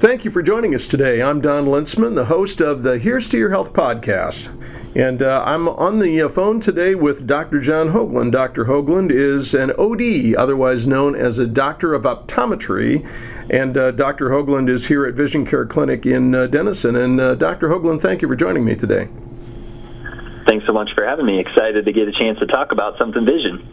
Thank 0.00 0.24
you 0.24 0.30
for 0.30 0.42
joining 0.42 0.76
us 0.76 0.86
today. 0.86 1.20
I'm 1.20 1.40
Don 1.40 1.64
Lintzman, 1.64 2.14
the 2.14 2.26
host 2.26 2.60
of 2.60 2.84
the 2.84 2.98
Here's 2.98 3.26
to 3.30 3.36
Your 3.36 3.50
Health 3.50 3.72
podcast. 3.72 4.46
And 4.94 5.20
uh, 5.20 5.42
I'm 5.44 5.68
on 5.68 5.98
the 5.98 6.22
uh, 6.22 6.28
phone 6.28 6.60
today 6.60 6.94
with 6.94 7.26
Dr. 7.26 7.58
Jon 7.58 7.88
Hoaglund. 7.88 8.30
Dr. 8.30 8.66
Hoaglund 8.66 9.10
is 9.10 9.54
an 9.54 9.72
OD, 9.72 10.36
otherwise 10.36 10.86
known 10.86 11.16
as 11.16 11.40
a 11.40 11.48
doctor 11.48 11.94
of 11.94 12.04
optometry. 12.04 13.04
And 13.50 13.76
uh, 13.76 13.90
Dr. 13.90 14.28
Hoaglund 14.30 14.70
is 14.70 14.86
here 14.86 15.04
at 15.04 15.14
Vision 15.14 15.44
Care 15.44 15.66
Clinic 15.66 16.06
in 16.06 16.32
uh, 16.32 16.46
Denison. 16.46 16.94
And 16.94 17.20
uh, 17.20 17.34
Dr. 17.34 17.68
Hoaglund, 17.68 18.00
thank 18.00 18.22
you 18.22 18.28
for 18.28 18.36
joining 18.36 18.64
me 18.64 18.76
today. 18.76 19.08
Thanks 20.46 20.64
so 20.64 20.72
much 20.72 20.94
for 20.94 21.04
having 21.04 21.26
me. 21.26 21.40
Excited 21.40 21.84
to 21.86 21.92
get 21.92 22.06
a 22.06 22.12
chance 22.12 22.38
to 22.38 22.46
talk 22.46 22.70
about 22.70 22.98
something 22.98 23.26
vision. 23.26 23.66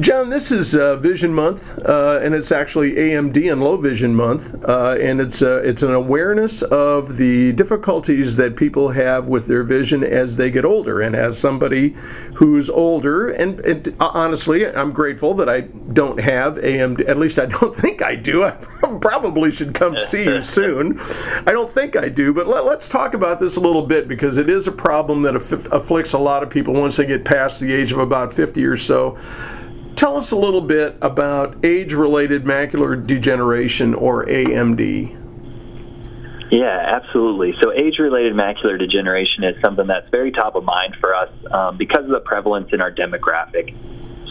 Jon, 0.00 0.28
this 0.28 0.50
is 0.50 0.74
uh, 0.74 0.96
Vision 0.96 1.32
Month, 1.32 1.78
uh, 1.78 2.18
and 2.20 2.34
it's 2.34 2.50
actually 2.50 2.94
AMD 2.94 3.52
and 3.52 3.62
Low 3.62 3.76
Vision 3.76 4.12
Month, 4.12 4.52
uh, 4.64 4.96
and 5.00 5.20
it's 5.20 5.40
uh, 5.40 5.62
it's 5.62 5.82
an 5.82 5.94
awareness 5.94 6.62
of 6.62 7.16
the 7.16 7.52
difficulties 7.52 8.34
that 8.34 8.56
people 8.56 8.88
have 8.88 9.28
with 9.28 9.46
their 9.46 9.62
vision 9.62 10.02
as 10.02 10.34
they 10.34 10.50
get 10.50 10.64
older. 10.64 11.00
And 11.00 11.14
as 11.14 11.38
somebody 11.38 11.90
who's 12.34 12.68
older, 12.68 13.30
and, 13.30 13.60
and 13.60 13.94
honestly, 14.00 14.66
I'm 14.66 14.92
grateful 14.92 15.32
that 15.34 15.48
I 15.48 15.60
don't 15.92 16.18
have 16.18 16.56
AMD. 16.56 17.08
At 17.08 17.16
least 17.16 17.38
I 17.38 17.46
don't 17.46 17.74
think 17.76 18.02
I 18.02 18.16
do. 18.16 18.42
I 18.42 18.50
probably 19.00 19.52
should 19.52 19.74
come 19.74 19.96
see 19.96 20.24
you 20.24 20.40
soon. 20.40 20.98
I 21.46 21.52
don't 21.52 21.70
think 21.70 21.94
I 21.94 22.08
do, 22.08 22.32
but 22.32 22.48
let, 22.48 22.64
us 22.64 22.88
talk 22.88 23.14
about 23.14 23.38
this 23.38 23.56
a 23.56 23.60
little 23.60 23.86
bit 23.86 24.08
because 24.08 24.38
it 24.38 24.50
is 24.50 24.66
a 24.66 24.72
problem 24.72 25.22
that 25.22 25.36
aff- 25.36 25.70
afflicts 25.70 26.14
a 26.14 26.18
lot 26.18 26.42
of 26.42 26.50
people 26.50 26.74
once 26.74 26.96
they 26.96 27.06
get 27.06 27.24
past 27.24 27.60
the 27.60 27.72
age 27.72 27.92
of 27.92 27.98
about 27.98 28.32
50 28.32 28.64
or 28.64 28.76
so. 28.76 29.16
Tell 29.98 30.16
us 30.16 30.30
a 30.30 30.36
little 30.36 30.60
bit 30.60 30.96
about 31.02 31.64
age 31.64 31.92
related 31.92 32.44
macular 32.44 33.04
degeneration 33.04 33.94
or 33.94 34.26
AMD. 34.26 35.16
Yeah, 36.52 36.84
absolutely. 36.86 37.56
So, 37.60 37.72
age 37.72 37.98
related 37.98 38.34
macular 38.34 38.78
degeneration 38.78 39.42
is 39.42 39.60
something 39.60 39.88
that's 39.88 40.08
very 40.10 40.30
top 40.30 40.54
of 40.54 40.62
mind 40.62 40.94
for 41.00 41.16
us 41.16 41.32
um, 41.50 41.76
because 41.76 42.04
of 42.04 42.10
the 42.10 42.20
prevalence 42.20 42.68
in 42.72 42.80
our 42.80 42.92
demographic. 42.92 43.74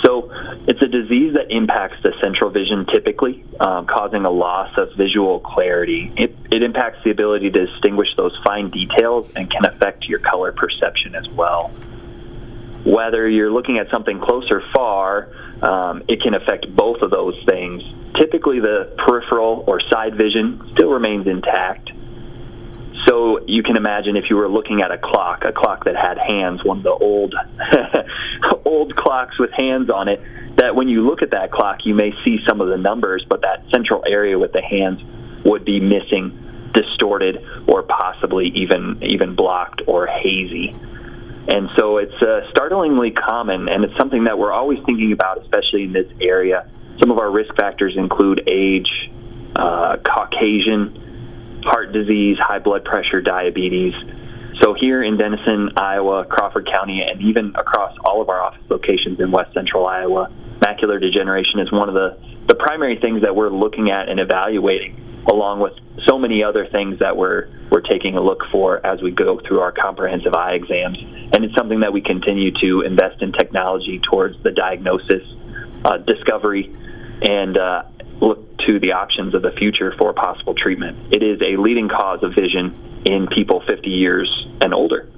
So, 0.05 0.29
it's 0.69 0.81
a 0.81 0.87
disease 0.87 1.33
that 1.33 1.51
impacts 1.51 2.01
the 2.01 2.13
central 2.21 2.49
vision 2.49 2.85
typically, 2.85 3.43
um, 3.59 3.87
causing 3.87 4.23
a 4.23 4.31
loss 4.31 4.71
of 4.77 4.95
visual 4.95 5.41
clarity. 5.41 6.13
It, 6.15 6.33
it 6.49 6.63
impacts 6.63 7.03
the 7.03 7.11
ability 7.11 7.51
to 7.51 7.65
distinguish 7.65 8.15
those 8.15 8.39
fine 8.41 8.69
details 8.69 9.29
and 9.35 9.51
can 9.51 9.65
affect 9.65 10.05
your 10.05 10.19
color 10.19 10.53
perception 10.53 11.13
as 11.13 11.27
well. 11.27 11.73
Whether 12.85 13.27
you're 13.27 13.51
looking 13.51 13.79
at 13.79 13.89
something 13.89 14.21
close 14.21 14.49
or 14.49 14.63
far, 14.73 15.29
um, 15.61 16.03
it 16.07 16.21
can 16.21 16.33
affect 16.33 16.73
both 16.75 17.01
of 17.01 17.11
those 17.11 17.35
things. 17.47 17.83
Typically, 18.15 18.59
the 18.59 18.93
peripheral 18.97 19.63
or 19.67 19.79
side 19.79 20.15
vision 20.15 20.69
still 20.73 20.89
remains 20.89 21.27
intact. 21.27 21.91
So 23.07 23.45
you 23.47 23.63
can 23.63 23.77
imagine 23.77 24.17
if 24.17 24.29
you 24.29 24.35
were 24.35 24.49
looking 24.49 24.81
at 24.81 24.91
a 24.91 24.97
clock, 24.97 25.45
a 25.45 25.51
clock 25.51 25.85
that 25.85 25.95
had 25.95 26.17
hands, 26.17 26.63
one 26.63 26.77
of 26.77 26.83
the 26.83 26.91
old 26.91 27.35
old 28.65 28.95
clocks 28.95 29.39
with 29.39 29.51
hands 29.51 29.89
on 29.89 30.07
it, 30.09 30.21
that 30.57 30.75
when 30.75 30.89
you 30.89 31.05
look 31.05 31.21
at 31.21 31.31
that 31.31 31.51
clock, 31.51 31.85
you 31.85 31.95
may 31.95 32.11
see 32.25 32.39
some 32.45 32.59
of 32.59 32.67
the 32.67 32.77
numbers, 32.77 33.25
but 33.29 33.41
that 33.43 33.63
central 33.71 34.03
area 34.05 34.37
with 34.37 34.51
the 34.51 34.61
hands 34.61 34.99
would 35.45 35.63
be 35.63 35.79
missing, 35.79 36.69
distorted, 36.73 37.45
or 37.67 37.83
possibly 37.83 38.47
even 38.49 39.01
even 39.01 39.35
blocked 39.35 39.81
or 39.87 40.07
hazy. 40.07 40.75
And 41.47 41.69
so 41.77 41.97
it's 41.97 42.21
uh, 42.21 42.41
startlingly 42.49 43.11
common, 43.11 43.69
and 43.69 43.85
it's 43.85 43.95
something 43.97 44.25
that 44.25 44.37
we're 44.37 44.51
always 44.51 44.79
thinking 44.85 45.13
about, 45.13 45.41
especially 45.41 45.83
in 45.83 45.93
this 45.93 46.11
area. 46.19 46.69
Some 46.99 47.09
of 47.09 47.19
our 47.19 47.31
risk 47.31 47.55
factors 47.55 47.95
include 47.95 48.43
age, 48.47 49.09
uh, 49.55 49.97
Caucasian, 50.03 51.61
heart 51.63 51.93
disease, 51.93 52.37
high 52.37 52.59
blood 52.59 52.83
pressure, 52.83 53.21
diabetes. 53.21 53.93
So 54.61 54.73
here 54.73 55.03
in 55.03 55.17
Denison, 55.17 55.71
Iowa, 55.77 56.25
Crawford 56.25 56.67
County, 56.67 57.03
and 57.03 57.21
even 57.21 57.53
across 57.55 57.95
all 58.03 58.21
of 58.21 58.27
our 58.27 58.41
office 58.41 58.63
locations 58.69 59.19
in 59.19 59.31
west 59.31 59.53
central 59.53 59.85
Iowa, 59.85 60.29
macular 60.59 60.99
degeneration 60.99 61.59
is 61.59 61.71
one 61.71 61.87
of 61.87 61.95
the, 61.95 62.17
the 62.47 62.55
primary 62.55 62.97
things 62.97 63.21
that 63.21 63.35
we're 63.35 63.49
looking 63.49 63.89
at 63.91 64.09
and 64.09 64.19
evaluating 64.19 65.03
along 65.27 65.59
with 65.59 65.73
so 66.05 66.17
many 66.17 66.43
other 66.43 66.65
things 66.65 66.99
that 66.99 67.15
we're 67.15 67.49
we're 67.69 67.81
taking 67.81 68.15
a 68.15 68.21
look 68.21 68.45
for 68.51 68.85
as 68.85 69.01
we 69.01 69.11
go 69.11 69.39
through 69.39 69.59
our 69.59 69.71
comprehensive 69.71 70.33
eye 70.33 70.53
exams. 70.53 70.97
And 71.33 71.43
it's 71.43 71.53
something 71.53 71.81
that 71.81 71.91
we 71.91 72.01
continue 72.01 72.51
to 72.61 72.81
invest 72.81 73.21
in 73.21 73.33
technology 73.33 73.99
towards 73.99 74.41
the 74.41 74.51
diagnosis, 74.51 75.23
uh, 75.83 75.97
discovery, 75.97 76.73
and 77.21 77.57
uh, 77.57 77.83
look 78.21 78.57
to 78.59 78.79
the 78.79 78.93
options 78.93 79.33
of 79.33 79.41
the 79.41 79.51
future 79.51 79.93
for 79.97 80.13
possible 80.13 80.55
treatment. 80.55 81.13
It 81.13 81.23
is 81.23 81.41
a 81.41 81.57
leading 81.57 81.89
cause 81.89 82.23
of 82.23 82.33
vision 82.33 83.03
in 83.05 83.27
people 83.27 83.61
50 83.67 83.89
years 83.89 84.47
and 84.61 84.73
older. 84.73 85.09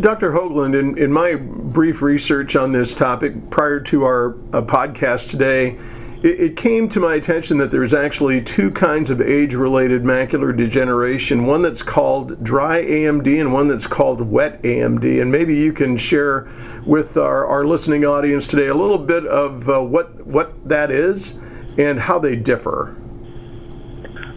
Dr. 0.00 0.32
Hoaglund, 0.32 0.78
in, 0.78 0.98
in 0.98 1.12
my 1.12 1.36
brief 1.36 2.02
research 2.02 2.56
on 2.56 2.72
this 2.72 2.94
topic 2.94 3.50
prior 3.50 3.80
to 3.80 4.04
our 4.04 4.30
uh, 4.52 4.62
podcast 4.62 5.30
today, 5.30 5.78
it, 6.24 6.40
it 6.40 6.56
came 6.56 6.88
to 6.88 6.98
my 6.98 7.14
attention 7.14 7.58
that 7.58 7.70
there's 7.70 7.92
actually 7.92 8.40
two 8.40 8.70
kinds 8.70 9.10
of 9.10 9.20
age 9.20 9.54
related 9.54 10.02
macular 10.02 10.56
degeneration 10.56 11.44
one 11.44 11.60
that's 11.60 11.82
called 11.82 12.42
dry 12.42 12.82
AMD 12.82 13.40
and 13.40 13.52
one 13.52 13.68
that's 13.68 13.86
called 13.86 14.22
wet 14.22 14.60
AMD. 14.62 15.20
And 15.20 15.30
maybe 15.30 15.54
you 15.54 15.72
can 15.72 15.96
share 15.96 16.48
with 16.86 17.18
our, 17.18 17.46
our 17.46 17.64
listening 17.66 18.04
audience 18.04 18.46
today 18.46 18.68
a 18.68 18.74
little 18.74 18.98
bit 18.98 19.26
of 19.26 19.68
uh, 19.68 19.82
what, 19.82 20.26
what 20.26 20.66
that 20.66 20.90
is 20.90 21.38
and 21.76 22.00
how 22.00 22.18
they 22.18 22.36
differ. 22.36 22.96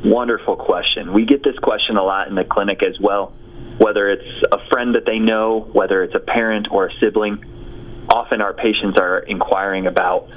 Wonderful 0.04 0.58
question. 0.58 1.14
We 1.14 1.26
get 1.26 1.44
this 1.44 1.58
question 1.60 1.96
a 1.96 2.04
lot 2.04 2.28
in 2.28 2.36
the 2.36 2.44
clinic 2.44 2.84
as 2.84 3.00
well. 3.00 3.34
Whether 3.78 4.10
it's 4.10 4.44
a 4.52 4.60
friend 4.70 4.94
that 4.96 5.06
they 5.06 5.20
know, 5.20 5.70
whether 5.72 6.04
it's 6.04 6.16
a 6.16 6.20
parent 6.20 6.68
or 6.70 6.88
a 6.88 6.94
sibling, 7.00 7.44
often 8.10 8.42
our 8.42 8.54
patients 8.54 9.00
are 9.00 9.20
inquiring 9.20 9.88
about 9.88 10.30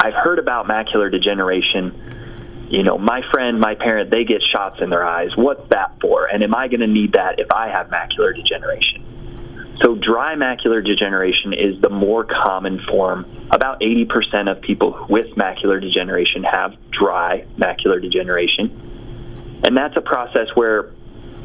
I've 0.00 0.14
heard 0.14 0.38
about 0.38 0.66
macular 0.66 1.10
degeneration. 1.10 2.66
You 2.70 2.82
know, 2.82 2.96
my 2.96 3.22
friend, 3.30 3.60
my 3.60 3.74
parent, 3.74 4.10
they 4.10 4.24
get 4.24 4.42
shots 4.42 4.80
in 4.80 4.88
their 4.88 5.04
eyes. 5.04 5.36
What's 5.36 5.68
that 5.68 6.00
for? 6.00 6.26
And 6.26 6.42
am 6.42 6.54
I 6.54 6.68
going 6.68 6.80
to 6.80 6.86
need 6.86 7.12
that 7.12 7.38
if 7.38 7.52
I 7.52 7.68
have 7.68 7.88
macular 7.88 8.34
degeneration? 8.34 9.76
So 9.82 9.94
dry 9.94 10.36
macular 10.36 10.84
degeneration 10.84 11.52
is 11.52 11.80
the 11.82 11.90
more 11.90 12.24
common 12.24 12.80
form. 12.88 13.26
About 13.50 13.80
80% 13.80 14.50
of 14.50 14.62
people 14.62 15.06
with 15.10 15.26
macular 15.36 15.80
degeneration 15.80 16.44
have 16.44 16.76
dry 16.90 17.44
macular 17.58 18.00
degeneration. 18.00 19.60
And 19.64 19.76
that's 19.76 19.96
a 19.96 20.00
process 20.00 20.48
where 20.54 20.92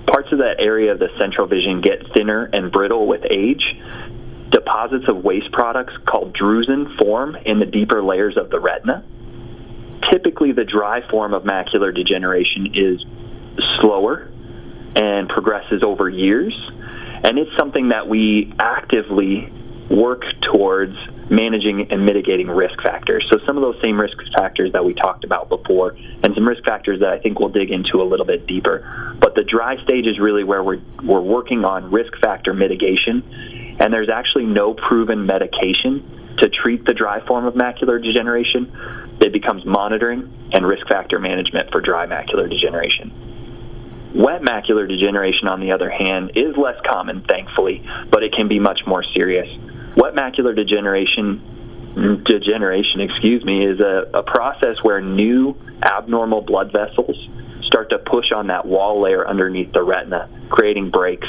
parts 0.08 0.32
of 0.32 0.38
that 0.38 0.62
area 0.62 0.92
of 0.94 1.00
the 1.00 1.10
central 1.18 1.48
vision 1.48 1.82
get 1.82 2.14
thinner 2.14 2.50
and 2.54 2.72
brittle 2.72 3.08
with 3.08 3.26
age 3.30 3.76
deposits 4.56 5.06
of 5.10 5.18
waste 5.18 5.52
products 5.52 5.92
called 6.06 6.34
drusen 6.34 6.98
form 6.98 7.36
in 7.46 7.60
the 7.60 7.66
deeper 7.66 8.02
layers 8.02 8.38
of 8.38 8.50
the 8.50 8.58
retina. 8.58 9.04
Typically, 10.10 10.54
the 10.54 10.64
dry 10.64 11.06
form 11.10 11.34
of 11.34 11.44
macular 11.44 11.94
degeneration 11.94 12.74
is 12.74 13.04
slower 13.82 14.32
and 14.96 15.28
progresses 15.28 15.84
over 15.84 16.08
years. 16.08 16.54
And 17.26 17.38
it's 17.38 17.52
something 17.58 17.90
that 17.90 18.08
we 18.08 18.54
actively 18.58 19.52
work 19.90 20.24
towards 20.40 20.96
managing 21.30 21.92
and 21.92 22.06
mitigating 22.06 22.48
risk 22.48 22.82
factors. 22.82 23.28
So 23.30 23.40
some 23.46 23.58
of 23.58 23.62
those 23.62 23.82
same 23.82 24.00
risk 24.00 24.18
factors 24.38 24.72
that 24.72 24.86
we 24.86 24.94
talked 24.94 25.26
about 25.26 25.50
before 25.50 25.98
and 26.24 26.34
some 26.34 26.48
risk 26.48 26.64
factors 26.64 27.02
that 27.02 27.10
I 27.10 27.20
think 27.20 27.40
we'll 27.40 27.50
dig 27.50 27.72
into 27.72 28.02
a 28.02 28.06
little 28.06 28.26
bit 28.26 28.48
deeper. 28.48 29.18
But 29.20 29.36
the 29.36 29.44
dry 29.44 29.84
stage 29.84 30.08
is 30.08 30.18
really 30.18 30.46
where 30.46 30.64
we're, 30.64 30.82
we're 31.04 31.20
working 31.20 31.66
on 31.66 31.92
risk 31.92 32.16
factor 32.22 32.54
mitigation 32.54 33.22
and 33.80 33.94
there's 33.94 34.10
actually 34.10 34.46
no 34.46 34.74
proven 34.74 35.26
medication 35.26 36.36
to 36.38 36.50
treat 36.50 36.86
the 36.86 36.94
dry 36.94 37.26
form 37.26 37.46
of 37.46 37.54
macular 37.54 38.02
degeneration. 38.02 38.72
It 39.20 39.32
becomes 39.32 39.66
monitoring 39.66 40.50
and 40.54 40.66
risk 40.66 40.88
factor 40.88 41.20
management 41.20 41.72
for 41.72 41.82
dry 41.82 42.06
macular 42.06 42.50
degeneration. 42.50 44.14
Wet 44.16 44.42
macular 44.42 44.88
degeneration, 44.88 45.48
on 45.48 45.60
the 45.60 45.72
other 45.72 45.90
hand, 45.90 46.32
is 46.36 46.56
less 46.56 46.80
common, 46.86 47.22
thankfully, 47.24 47.86
but 48.10 48.24
it 48.24 48.32
can 48.32 48.48
be 48.48 48.60
much 48.60 48.86
more 48.88 49.04
serious. 49.04 49.48
Wet 49.98 50.14
macular 50.14 50.56
degeneration, 50.56 52.22
degeneration, 52.24 53.02
excuse 53.02 53.44
me, 53.44 53.66
is 53.66 53.80
a, 53.82 54.10
a 54.14 54.24
process 54.24 54.82
where 54.84 55.02
new 55.02 55.58
abnormal 55.82 56.42
blood 56.42 56.72
vessels 56.72 57.18
start 57.64 57.90
to 57.90 57.98
push 57.98 58.32
on 58.32 58.48
that 58.48 58.66
wall 58.66 59.02
layer 59.02 59.28
underneath 59.28 59.74
the 59.74 59.84
retina, 59.84 60.30
creating 60.50 60.92
breaks 60.92 61.28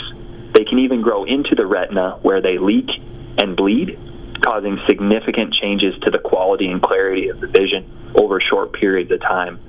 they 0.57 0.65
can 0.65 0.79
even 0.79 1.03
grow 1.03 1.25
into 1.25 1.55
the 1.55 1.67
retina 1.67 2.19
where 2.23 2.41
they 2.41 2.57
leak 2.57 2.89
and 3.37 3.55
bleed, 3.55 3.99
causing 4.41 4.81
significant 4.87 5.53
changes 5.53 5.95
to 6.01 6.11
the 6.11 6.19
quality 6.19 6.71
and 6.71 6.81
clarity 6.81 7.29
of 7.29 7.41
the 7.41 7.47
vision 7.47 7.85
over 8.15 8.41
short 8.41 8.73
periods 8.73 9.11
of 9.11 9.21
time. 9.21 9.61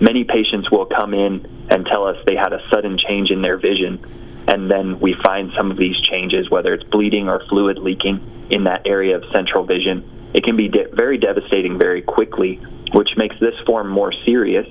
Many 0.00 0.22
patients 0.22 0.70
will 0.70 0.86
come 0.86 1.14
in 1.14 1.66
and 1.68 1.84
tell 1.84 2.06
us 2.06 2.16
they 2.26 2.36
had 2.36 2.52
a 2.52 2.62
sudden 2.70 2.96
change 2.96 3.32
in 3.32 3.42
their 3.42 3.56
vision, 3.56 3.98
and 4.46 4.70
then 4.70 5.00
we 5.00 5.14
find 5.14 5.50
some 5.56 5.72
of 5.72 5.76
these 5.76 6.00
changes, 6.00 6.48
whether 6.48 6.74
it's 6.74 6.84
bleeding 6.84 7.28
or 7.28 7.44
fluid 7.48 7.78
leaking 7.78 8.48
in 8.50 8.62
that 8.64 8.86
area 8.86 9.16
of 9.16 9.24
central 9.32 9.64
vision. 9.64 10.30
It 10.32 10.44
can 10.44 10.56
be 10.56 10.68
de- 10.68 10.94
very 10.94 11.18
devastating 11.18 11.76
very 11.76 12.02
quickly, 12.02 12.60
which 12.92 13.16
makes 13.16 13.36
this 13.40 13.58
form 13.66 13.88
more 13.88 14.12
serious 14.12 14.68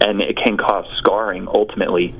and 0.00 0.20
it 0.20 0.36
can 0.36 0.56
cause 0.56 0.86
scarring 0.98 1.46
ultimately 1.48 2.14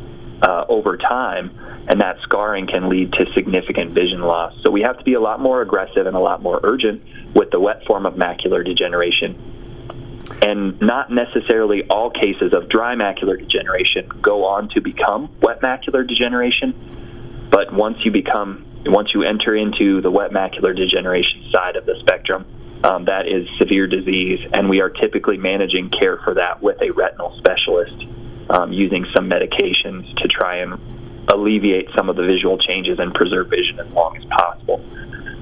uh, 0.45 0.67
over 0.69 0.97
time, 0.97 1.51
and 1.89 2.01
that 2.01 2.19
scarring 2.23 2.67
can 2.67 2.89
lead 2.89 3.13
to 3.15 3.25
significant 3.33 3.93
vision 3.93 4.21
loss. 4.21 4.55
So 4.63 4.71
we 4.71 4.83
have 4.83 4.99
to 4.99 5.05
be 5.05 5.15
a 5.15 5.21
lot 5.21 5.41
more 5.41 5.63
aggressive 5.63 6.07
and 6.07 6.15
a 6.15 6.21
lot 6.21 6.43
more 6.43 6.61
urgent 6.63 7.03
with 7.35 7.51
the 7.51 7.59
wet 7.59 7.85
form 7.87 8.05
of 8.05 8.15
macular 8.15 8.65
degeneration. 8.65 9.51
And 10.43 10.79
not 10.81 11.11
necessarily 11.11 11.85
all 11.85 12.11
cases 12.11 12.53
of 12.53 12.69
dry 12.69 12.95
macular 12.95 13.39
degeneration 13.39 14.09
go 14.21 14.45
on 14.45 14.69
to 14.71 14.81
become 14.81 15.31
wet 15.41 15.63
macular 15.63 16.07
degeneration, 16.07 17.49
but 17.51 17.73
once 17.73 18.05
you 18.05 18.11
become 18.11 18.67
once 18.87 19.15
you 19.15 19.23
enter 19.23 19.57
into 19.57 20.03
the 20.03 20.11
wet 20.11 20.31
macular 20.31 20.77
degeneration 20.77 21.43
side 21.51 21.75
of 21.75 21.87
the 21.87 21.95
spectrum, 22.01 22.45
um, 22.85 23.07
that 23.07 23.27
is 23.27 23.49
severe 23.59 23.87
disease, 23.87 24.47
and 24.53 24.69
we 24.69 24.83
are 24.83 24.91
typically 24.91 25.39
managing 25.39 25.89
care 25.89 26.19
for 26.19 26.35
that 26.35 26.63
with 26.63 26.83
a 26.83 26.91
retinal 26.91 27.35
specialist 27.39 28.05
um, 28.55 28.73
using 28.73 29.05
some 29.15 29.29
medications 29.29 30.17
to 30.17 30.29
try 30.29 30.57
and 30.57 30.79
alleviate 31.29 31.89
some 31.97 32.09
of 32.09 32.17
the 32.17 32.25
visual 32.25 32.57
changes 32.57 32.99
and 32.99 33.13
preserve 33.15 33.51
vision 33.51 33.81
as 33.81 33.89
long 33.89 34.17
as 34.17 34.25
possible. 34.27 34.83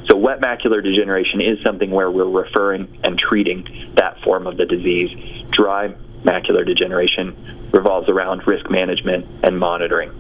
So, 0.09 0.17
wet 0.17 0.41
macular 0.41 0.83
degeneration 0.83 1.41
is 1.41 1.63
something 1.63 1.91
where 1.91 2.11
we're 2.11 2.25
referring 2.25 2.89
and 3.05 3.19
treating 3.19 3.93
that 3.97 4.21
form 4.23 4.47
of 4.47 4.57
the 4.57 4.67
disease. 4.67 5.11
Dry 5.51 5.95
macular 6.25 6.67
degeneration 6.67 7.71
revolves 7.73 8.09
around 8.09 8.47
risk 8.47 8.71
management 8.71 9.27
and 9.45 9.59
monitoring. 9.59 10.11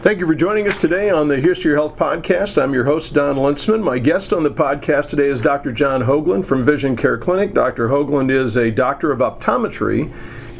Thank 0.00 0.18
you 0.18 0.26
for 0.26 0.34
joining 0.34 0.66
us 0.66 0.78
today 0.78 1.10
on 1.10 1.28
the 1.28 1.38
Here's 1.38 1.60
to 1.60 1.68
Your 1.68 1.76
Health 1.76 1.96
podcast. 1.96 2.62
I'm 2.62 2.72
your 2.72 2.84
host, 2.84 3.12
Don 3.12 3.36
Lintzman. 3.36 3.82
My 3.82 3.98
guest 3.98 4.32
on 4.32 4.44
the 4.44 4.50
podcast 4.50 5.10
today 5.10 5.28
is 5.28 5.42
Dr. 5.42 5.72
Jon 5.72 6.02
Hoaglund 6.02 6.46
from 6.46 6.64
Vision 6.64 6.96
Care 6.96 7.18
Clinic. 7.18 7.52
Dr. 7.52 7.88
Hoaglund 7.88 8.30
is 8.30 8.56
a 8.56 8.70
doctor 8.70 9.12
of 9.12 9.18
optometry, 9.18 10.10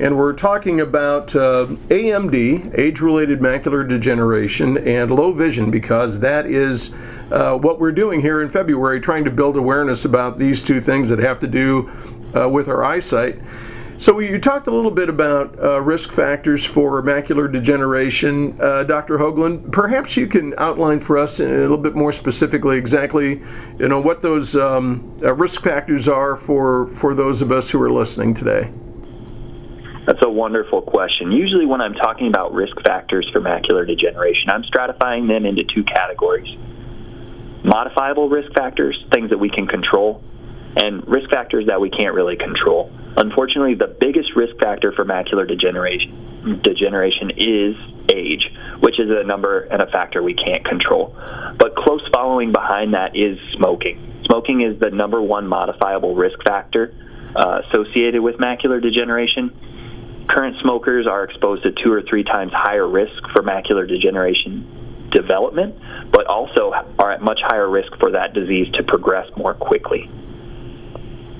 and 0.00 0.16
we're 0.16 0.32
talking 0.32 0.80
about 0.80 1.36
uh, 1.36 1.66
AMD, 1.90 2.78
age 2.78 3.00
related 3.00 3.40
macular 3.40 3.86
degeneration, 3.86 4.78
and 4.78 5.10
low 5.10 5.30
vision 5.30 5.70
because 5.70 6.20
that 6.20 6.46
is 6.46 6.94
uh, 7.30 7.54
what 7.58 7.78
we're 7.78 7.92
doing 7.92 8.18
here 8.22 8.40
in 8.40 8.48
February, 8.48 8.98
trying 8.98 9.24
to 9.24 9.30
build 9.30 9.58
awareness 9.58 10.06
about 10.06 10.38
these 10.38 10.62
two 10.62 10.80
things 10.80 11.10
that 11.10 11.18
have 11.18 11.38
to 11.38 11.46
do 11.46 11.90
uh, 12.34 12.48
with 12.48 12.66
our 12.66 12.82
eyesight. 12.82 13.38
So 13.98 14.18
you 14.20 14.38
talked 14.38 14.66
a 14.68 14.70
little 14.70 14.90
bit 14.90 15.10
about 15.10 15.58
uh, 15.58 15.82
risk 15.82 16.12
factors 16.12 16.64
for 16.64 17.02
macular 17.02 17.52
degeneration, 17.52 18.58
uh, 18.58 18.84
Dr. 18.84 19.18
Hoaglund. 19.18 19.70
Perhaps 19.70 20.16
you 20.16 20.26
can 20.26 20.54
outline 20.56 21.00
for 21.00 21.18
us 21.18 21.40
a 21.40 21.44
little 21.44 21.76
bit 21.76 21.94
more 21.94 22.10
specifically 22.10 22.78
exactly, 22.78 23.42
you 23.78 23.88
know, 23.88 24.00
what 24.00 24.22
those 24.22 24.56
um, 24.56 25.14
uh, 25.22 25.34
risk 25.34 25.60
factors 25.62 26.08
are 26.08 26.36
for 26.36 26.86
for 26.86 27.14
those 27.14 27.42
of 27.42 27.52
us 27.52 27.68
who 27.68 27.82
are 27.82 27.92
listening 27.92 28.32
today. 28.32 28.72
That's 30.10 30.24
a 30.24 30.28
wonderful 30.28 30.82
question. 30.82 31.30
Usually, 31.30 31.66
when 31.66 31.80
I'm 31.80 31.94
talking 31.94 32.26
about 32.26 32.52
risk 32.52 32.74
factors 32.84 33.30
for 33.32 33.40
macular 33.40 33.86
degeneration, 33.86 34.50
I'm 34.50 34.64
stratifying 34.64 35.28
them 35.28 35.46
into 35.46 35.62
two 35.62 35.84
categories 35.84 36.58
modifiable 37.62 38.28
risk 38.28 38.52
factors, 38.52 39.04
things 39.12 39.30
that 39.30 39.38
we 39.38 39.48
can 39.48 39.68
control, 39.68 40.20
and 40.76 41.06
risk 41.06 41.30
factors 41.30 41.66
that 41.68 41.80
we 41.80 41.90
can't 41.90 42.12
really 42.12 42.34
control. 42.34 42.90
Unfortunately, 43.18 43.74
the 43.74 43.86
biggest 43.86 44.34
risk 44.34 44.56
factor 44.58 44.90
for 44.90 45.04
macular 45.04 45.46
degeneration, 45.46 46.58
degeneration 46.60 47.30
is 47.36 47.76
age, 48.12 48.52
which 48.80 48.98
is 48.98 49.10
a 49.10 49.22
number 49.22 49.60
and 49.60 49.80
a 49.80 49.86
factor 49.92 50.24
we 50.24 50.34
can't 50.34 50.64
control. 50.64 51.14
But 51.56 51.76
close 51.76 52.02
following 52.12 52.50
behind 52.50 52.94
that 52.94 53.14
is 53.14 53.38
smoking. 53.52 54.24
Smoking 54.24 54.62
is 54.62 54.76
the 54.80 54.90
number 54.90 55.22
one 55.22 55.46
modifiable 55.46 56.16
risk 56.16 56.42
factor 56.42 56.92
uh, 57.36 57.62
associated 57.68 58.22
with 58.22 58.38
macular 58.38 58.82
degeneration. 58.82 59.54
Current 60.30 60.56
smokers 60.60 61.08
are 61.08 61.24
exposed 61.24 61.64
to 61.64 61.72
two 61.72 61.92
or 61.92 62.02
three 62.02 62.22
times 62.22 62.52
higher 62.52 62.86
risk 62.86 63.20
for 63.32 63.42
macular 63.42 63.88
degeneration 63.88 65.08
development, 65.10 65.74
but 66.12 66.28
also 66.28 66.70
are 67.00 67.10
at 67.10 67.20
much 67.20 67.40
higher 67.42 67.68
risk 67.68 67.96
for 67.98 68.12
that 68.12 68.32
disease 68.32 68.72
to 68.74 68.84
progress 68.84 69.28
more 69.36 69.54
quickly. 69.54 70.08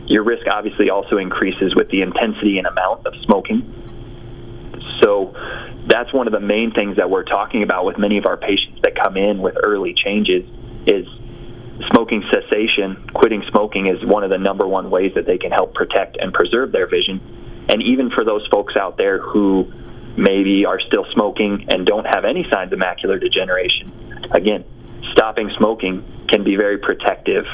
Your 0.07 0.25
risk 0.25 0.49
obviously 0.49 0.91
also 0.91 1.19
increases 1.19 1.77
with 1.77 1.89
the 1.91 2.03
intensity 2.03 2.59
and 2.59 2.67
amount 2.67 3.07
of 3.07 3.15
smoking. 3.23 3.63
So 5.01 5.37
that's 5.87 6.13
one 6.13 6.27
of 6.27 6.33
the 6.33 6.41
main 6.41 6.73
things 6.73 6.97
that 6.97 7.09
we're 7.09 7.23
talking 7.23 7.63
about 7.63 7.85
with 7.85 7.97
many 7.97 8.19
of 8.19 8.27
our 8.27 8.37
patients 8.37 8.81
that 8.83 8.97
come 8.97 9.17
in 9.17 9.41
with 9.41 9.55
early 9.63 9.95
changes 9.95 10.45
is 10.89 11.07
smoking 11.93 12.25
cessation, 12.33 13.09
quitting 13.15 13.45
smoking 13.51 13.87
is 13.87 14.05
one 14.05 14.25
of 14.25 14.31
the 14.31 14.39
number 14.39 14.67
one 14.67 14.91
ways 14.91 15.13
that 15.15 15.27
they 15.27 15.39
can 15.39 15.53
help 15.53 15.75
protect 15.75 16.17
and 16.17 16.35
preserve 16.35 16.73
their 16.73 16.89
vision. 16.89 17.37
And 17.70 17.82
even 17.84 18.11
for 18.11 18.25
those 18.25 18.44
folks 18.49 18.75
out 18.76 18.99
there 18.99 19.20
who 19.20 19.72
maybe 20.17 20.67
are 20.67 20.81
still 20.81 21.06
smoking 21.12 21.67
and 21.70 21.87
don't 21.87 22.05
have 22.05 22.25
any 22.25 22.44
signs 22.50 22.72
of 22.72 22.81
macular 22.81 23.20
degeneration, 23.20 24.28
again, 24.32 24.64
stopping 25.12 25.50
smoking 25.56 26.26
can 26.28 26.43
be 26.43 26.56
very 26.56 26.78
protective 26.78 27.46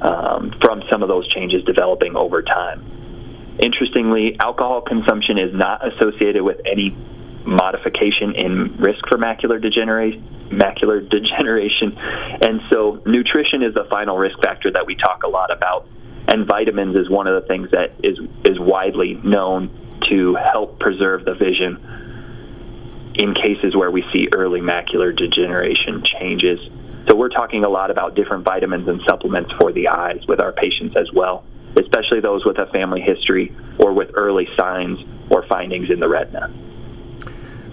um, 0.00 0.54
from 0.60 0.82
some 0.88 1.02
of 1.02 1.08
those 1.08 1.26
changes 1.26 1.64
developing 1.64 2.14
over 2.14 2.40
time. 2.40 3.56
Interestingly, 3.58 4.38
alcohol 4.38 4.80
consumption 4.80 5.38
is 5.38 5.52
not 5.52 5.86
associated 5.86 6.44
with 6.44 6.60
any 6.64 6.96
modification 7.44 8.34
in 8.34 8.76
risk 8.76 9.06
for 9.08 9.18
macular 9.18 9.60
degeneration 9.60 10.22
macular 10.50 11.06
degeneration 11.10 11.96
and 11.98 12.60
so 12.70 13.02
nutrition 13.04 13.62
is 13.62 13.74
the 13.74 13.84
final 13.84 14.16
risk 14.16 14.38
factor 14.42 14.70
that 14.70 14.86
we 14.86 14.94
talk 14.94 15.24
a 15.24 15.28
lot 15.28 15.50
about 15.50 15.86
and 16.28 16.46
vitamins 16.46 16.96
is 16.96 17.08
one 17.08 17.26
of 17.26 17.40
the 17.40 17.46
things 17.46 17.70
that 17.72 17.92
is 18.02 18.18
is 18.44 18.58
widely 18.58 19.14
known 19.14 19.70
to 20.08 20.34
help 20.34 20.78
preserve 20.78 21.24
the 21.24 21.34
vision 21.34 23.12
in 23.14 23.34
cases 23.34 23.76
where 23.76 23.90
we 23.90 24.04
see 24.12 24.28
early 24.32 24.60
macular 24.60 25.14
degeneration 25.14 26.02
changes 26.02 26.58
so 27.08 27.14
we're 27.14 27.28
talking 27.28 27.64
a 27.64 27.68
lot 27.68 27.90
about 27.90 28.14
different 28.14 28.44
vitamins 28.44 28.88
and 28.88 29.00
supplements 29.06 29.52
for 29.60 29.72
the 29.72 29.88
eyes 29.88 30.20
with 30.26 30.40
our 30.40 30.52
patients 30.52 30.96
as 30.96 31.12
well, 31.12 31.44
especially 31.76 32.20
those 32.20 32.44
with 32.44 32.58
a 32.58 32.66
family 32.66 33.00
history 33.00 33.54
or 33.78 33.92
with 33.92 34.10
early 34.14 34.48
signs 34.56 34.98
or 35.30 35.44
findings 35.46 35.90
in 35.90 36.00
the 36.00 36.08
retina. 36.08 36.50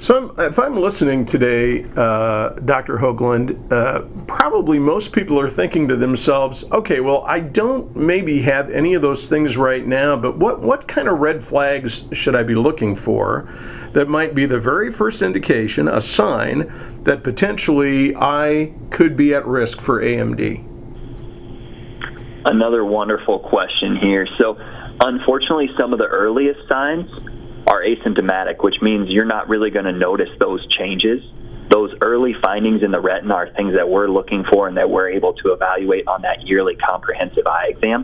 So, 0.02 0.34
if 0.40 0.58
I'm 0.58 0.80
listening 0.80 1.26
today, 1.26 1.86
uh, 1.96 2.54
Dr. 2.66 2.98
Hoaglund, 2.98 3.72
uh, 3.72 4.02
probably 4.26 4.80
most 4.80 5.14
people 5.14 5.40
are 5.40 5.48
thinking 5.48 5.88
to 5.90 5.96
themselves, 5.96 6.66
okay, 6.72 7.02
well, 7.02 7.24
I 7.28 7.40
don't 7.40 7.96
maybe 7.96 8.42
have 8.42 8.72
any 8.72 8.96
of 8.96 9.04
those 9.04 9.28
things 9.28 9.58
right 9.58 9.86
now, 9.86 10.16
but 10.18 10.40
what, 10.40 10.60
what 10.60 10.88
kind 10.88 11.08
of 11.08 11.20
red 11.20 11.44
flags 11.44 12.06
should 12.14 12.36
I 12.36 12.42
be 12.42 12.56
looking 12.56 12.96
for 12.96 13.48
that 13.94 14.08
might 14.08 14.34
be 14.34 14.48
the 14.48 14.60
very 14.60 14.92
first 14.92 15.22
indication, 15.22 15.88
a 15.88 16.02
sign 16.02 16.74
that 17.04 17.24
potentially 17.24 18.16
I 18.16 18.74
could 18.90 19.16
be 19.16 19.36
at 19.36 19.46
risk 19.46 19.82
for 19.82 20.02
AMD? 20.02 20.68
Another 22.46 22.84
wonderful 22.84 23.38
question 23.38 23.98
here. 23.98 24.28
So, 24.40 24.58
unfortunately, 25.00 25.70
some 25.80 25.94
of 25.94 26.00
the 26.00 26.08
earliest 26.08 26.68
signs 26.68 27.08
are 27.68 27.82
asymptomatic, 27.82 28.64
which 28.64 28.82
means 28.82 29.10
you're 29.10 29.26
not 29.26 29.48
really 29.50 29.70
going 29.70 29.86
to 29.86 29.92
notice 29.92 30.30
those 30.40 30.66
changes. 30.68 31.24
Those 31.70 31.94
early 32.02 32.34
findings 32.34 32.84
in 32.84 32.92
the 32.92 33.00
retina 33.00 33.34
are 33.34 33.50
things 33.50 33.76
that 33.76 33.88
we're 33.90 34.08
looking 34.08 34.44
for 34.44 34.68
and 34.68 34.76
that 34.78 34.90
we're 34.90 35.10
able 35.10 35.34
to 35.36 35.54
evaluate 35.54 36.08
on 36.08 36.22
that 36.24 36.46
yearly 36.46 36.76
comprehensive 36.76 37.48
eye 37.48 37.68
exam, 37.70 38.04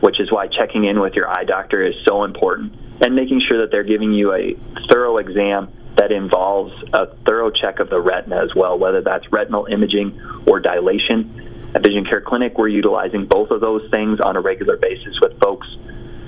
which 0.00 0.18
is 0.18 0.32
why 0.32 0.48
checking 0.48 0.84
in 0.84 1.00
with 1.00 1.14
your 1.14 1.28
eye 1.28 1.44
doctor 1.44 1.82
is 1.82 1.94
so 2.04 2.24
important 2.24 2.74
and 3.02 3.14
making 3.14 3.40
sure 3.40 3.58
that 3.58 3.70
they're 3.70 3.84
giving 3.84 4.12
you 4.12 4.32
a 4.32 4.56
thorough 4.88 5.18
exam 5.18 5.68
that 5.96 6.10
involves 6.10 6.72
a 6.92 7.06
thorough 7.24 7.50
check 7.50 7.78
of 7.78 7.88
the 7.90 8.00
retina 8.00 8.36
as 8.36 8.54
well, 8.54 8.78
whether 8.78 9.00
that's 9.00 9.30
retinal 9.32 9.66
imaging 9.66 10.20
or 10.46 10.58
dilation. 10.60 11.70
At 11.74 11.82
Vision 11.82 12.04
Care 12.04 12.20
Clinic, 12.20 12.58
we're 12.58 12.68
utilizing 12.68 13.26
both 13.26 13.50
of 13.50 13.60
those 13.60 13.88
things 13.90 14.20
on 14.20 14.36
a 14.36 14.40
regular 14.40 14.76
basis 14.76 15.18
with 15.20 15.38
folks. 15.40 15.66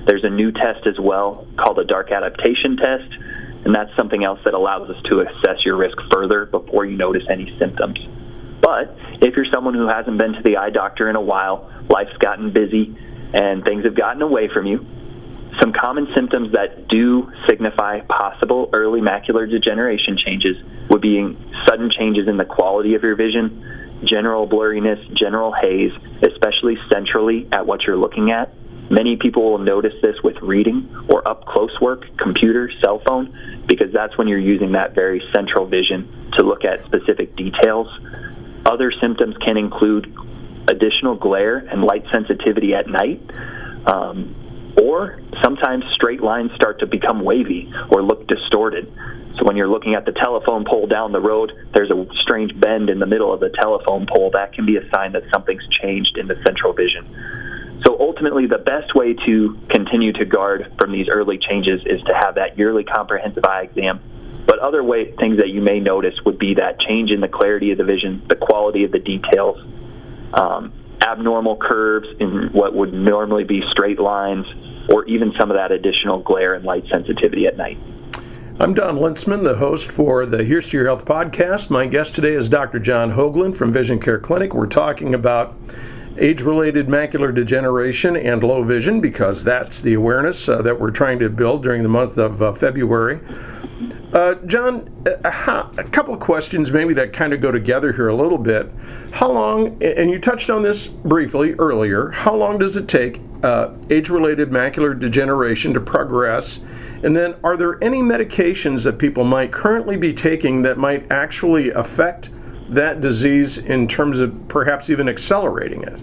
There's 0.07 0.23
a 0.23 0.29
new 0.29 0.51
test 0.51 0.87
as 0.87 0.97
well 0.97 1.45
called 1.57 1.79
a 1.79 1.83
dark 1.83 2.11
adaptation 2.11 2.77
test, 2.77 3.11
and 3.65 3.75
that's 3.75 3.93
something 3.97 4.23
else 4.23 4.39
that 4.45 4.53
allows 4.53 4.89
us 4.89 5.01
to 5.09 5.19
assess 5.19 5.65
your 5.65 5.75
risk 5.75 5.97
further 6.11 6.45
before 6.45 6.85
you 6.85 6.95
notice 6.95 7.23
any 7.29 7.53
symptoms. 7.59 7.99
But 8.61 8.97
if 9.21 9.35
you're 9.35 9.51
someone 9.51 9.73
who 9.73 9.87
hasn't 9.87 10.17
been 10.17 10.33
to 10.33 10.41
the 10.41 10.57
eye 10.57 10.69
doctor 10.69 11.09
in 11.09 11.17
a 11.17 11.21
while, 11.21 11.69
life's 11.89 12.15
gotten 12.17 12.51
busy, 12.51 12.95
and 13.33 13.63
things 13.65 13.83
have 13.83 13.95
gotten 13.95 14.21
away 14.21 14.47
from 14.47 14.65
you, 14.65 14.85
some 15.59 15.73
common 15.73 16.07
symptoms 16.15 16.53
that 16.53 16.87
do 16.87 17.31
signify 17.47 18.01
possible 18.01 18.69
early 18.73 19.01
macular 19.01 19.49
degeneration 19.49 20.17
changes 20.17 20.55
would 20.89 21.01
be 21.01 21.37
sudden 21.67 21.89
changes 21.89 22.27
in 22.27 22.37
the 22.37 22.45
quality 22.45 22.95
of 22.95 23.03
your 23.03 23.15
vision, 23.15 23.99
general 24.03 24.47
blurriness, 24.47 25.13
general 25.13 25.51
haze, 25.51 25.91
especially 26.21 26.77
centrally 26.91 27.47
at 27.51 27.65
what 27.65 27.83
you're 27.83 27.97
looking 27.97 28.31
at. 28.31 28.53
Many 28.89 29.17
people 29.17 29.51
will 29.51 29.57
notice 29.57 29.93
this 30.01 30.21
with 30.23 30.41
reading 30.41 30.89
or 31.09 31.27
up 31.27 31.45
close 31.45 31.79
work, 31.81 32.05
computer, 32.17 32.71
cell 32.81 32.99
phone, 32.99 33.63
because 33.65 33.91
that's 33.91 34.17
when 34.17 34.27
you're 34.27 34.39
using 34.39 34.71
that 34.73 34.95
very 34.95 35.21
central 35.33 35.65
vision 35.65 36.29
to 36.33 36.43
look 36.43 36.63
at 36.63 36.85
specific 36.85 37.35
details. 37.35 37.87
Other 38.65 38.91
symptoms 38.91 39.35
can 39.37 39.57
include 39.57 40.13
additional 40.69 41.15
glare 41.15 41.57
and 41.57 41.83
light 41.83 42.05
sensitivity 42.11 42.73
at 42.75 42.87
night. 42.87 43.21
Um, 43.85 44.35
Or 44.81 45.19
sometimes 45.41 45.85
straight 45.91 46.21
lines 46.21 46.51
start 46.53 46.79
to 46.79 46.85
become 46.85 47.21
wavy 47.21 47.73
or 47.89 48.03
look 48.03 48.27
distorted. 48.27 48.85
So 49.35 49.43
when 49.43 49.55
you're 49.57 49.67
looking 49.67 49.95
at 49.95 50.05
the 50.05 50.11
telephone 50.11 50.65
pole 50.65 50.85
down 50.85 51.11
the 51.11 51.19
road, 51.19 51.51
there's 51.73 51.89
a 51.89 52.05
strange 52.19 52.53
bend 52.59 52.89
in 52.89 52.99
the 52.99 53.07
middle 53.07 53.33
of 53.33 53.39
the 53.39 53.49
telephone 53.49 54.05
pole. 54.05 54.29
That 54.31 54.53
can 54.53 54.67
be 54.67 54.77
a 54.77 54.87
sign 54.91 55.13
that 55.13 55.23
something's 55.33 55.67
changed 55.69 56.17
in 56.17 56.27
the 56.27 56.39
central 56.45 56.73
vision. 56.73 57.05
Ultimately, 57.99 58.45
the 58.45 58.59
best 58.59 58.93
way 58.93 59.13
to 59.13 59.57
continue 59.69 60.13
to 60.13 60.25
guard 60.25 60.71
from 60.77 60.91
these 60.91 61.07
early 61.09 61.37
changes 61.37 61.81
is 61.85 62.01
to 62.03 62.13
have 62.13 62.35
that 62.35 62.57
yearly 62.57 62.83
comprehensive 62.83 63.43
eye 63.43 63.63
exam. 63.63 63.99
But 64.45 64.59
other 64.59 64.83
way, 64.83 65.11
things 65.15 65.37
that 65.37 65.49
you 65.49 65.61
may 65.61 65.79
notice 65.79 66.15
would 66.23 66.37
be 66.37 66.53
that 66.55 66.79
change 66.79 67.11
in 67.11 67.21
the 67.21 67.27
clarity 67.27 67.71
of 67.71 67.77
the 67.77 67.83
vision, 67.83 68.21
the 68.27 68.35
quality 68.35 68.83
of 68.83 68.91
the 68.91 68.99
details, 68.99 69.57
um, 70.33 70.71
abnormal 71.01 71.57
curves 71.57 72.07
in 72.19 72.49
what 72.53 72.75
would 72.75 72.93
normally 72.93 73.43
be 73.43 73.63
straight 73.71 73.99
lines, 73.99 74.45
or 74.89 75.03
even 75.05 75.33
some 75.37 75.49
of 75.49 75.57
that 75.57 75.71
additional 75.71 76.19
glare 76.19 76.53
and 76.53 76.65
light 76.65 76.85
sensitivity 76.89 77.47
at 77.47 77.57
night. 77.57 77.77
I'm 78.59 78.73
Don 78.73 78.97
Lintzman, 78.97 79.43
the 79.43 79.55
host 79.55 79.91
for 79.91 80.25
the 80.25 80.43
Here's 80.43 80.69
to 80.69 80.77
Your 80.77 80.87
Health 80.87 81.05
podcast. 81.05 81.69
My 81.69 81.85
guest 81.85 82.15
today 82.15 82.33
is 82.33 82.47
Dr. 82.49 82.79
Jon 82.79 83.11
Hoaglund 83.11 83.55
from 83.55 83.71
Vision 83.71 83.99
Care 83.99 84.19
Clinic. 84.19 84.53
We're 84.53 84.65
talking 84.65 85.13
about 85.13 85.55
age 86.19 86.41
related 86.41 86.87
macular 86.87 87.33
degeneration 87.33 88.17
and 88.17 88.43
low 88.43 88.63
vision 88.63 89.01
because 89.01 89.43
that's 89.43 89.81
the 89.81 89.93
awareness 89.93 90.49
uh, 90.49 90.61
that 90.61 90.79
we're 90.79 90.91
trying 90.91 91.19
to 91.19 91.29
build 91.29 91.63
during 91.63 91.83
the 91.83 91.89
month 91.89 92.17
of 92.17 92.41
uh, 92.41 92.53
February. 92.53 93.19
Uh, 94.13 94.35
Jon, 94.45 94.89
uh, 95.05 95.69
a 95.77 95.83
couple 95.83 96.13
of 96.13 96.19
questions 96.19 96.71
maybe 96.71 96.93
that 96.93 97.13
kind 97.13 97.33
of 97.33 97.41
go 97.41 97.51
together 97.51 97.91
here 97.91 98.07
a 98.07 98.15
little 98.15 98.37
bit. 98.37 98.71
How 99.11 99.31
long, 99.31 99.81
and 99.83 100.09
you 100.09 100.17
touched 100.17 100.49
on 100.49 100.61
this 100.61 100.87
briefly 100.87 101.53
earlier, 101.55 102.09
how 102.09 102.35
long 102.35 102.57
does 102.57 102.77
it 102.77 102.87
take 102.87 103.21
uh, 103.43 103.73
age 103.89 104.09
related 104.09 104.49
macular 104.49 104.97
degeneration 104.97 105.73
to 105.73 105.81
progress? 105.81 106.61
And 107.03 107.15
then, 107.15 107.35
are 107.43 107.57
there 107.57 107.83
any 107.83 108.01
medications 108.01 108.83
that 108.85 108.97
people 108.97 109.23
might 109.23 109.51
currently 109.51 109.97
be 109.97 110.13
taking 110.13 110.63
that 110.63 110.77
might 110.77 111.11
actually 111.11 111.69
affect 111.71 112.29
that 112.69 113.01
disease 113.01 113.57
in 113.57 113.87
terms 113.87 114.19
of 114.19 114.47
perhaps 114.47 114.89
even 114.89 115.07
accelerating 115.07 115.83
it? 115.83 116.01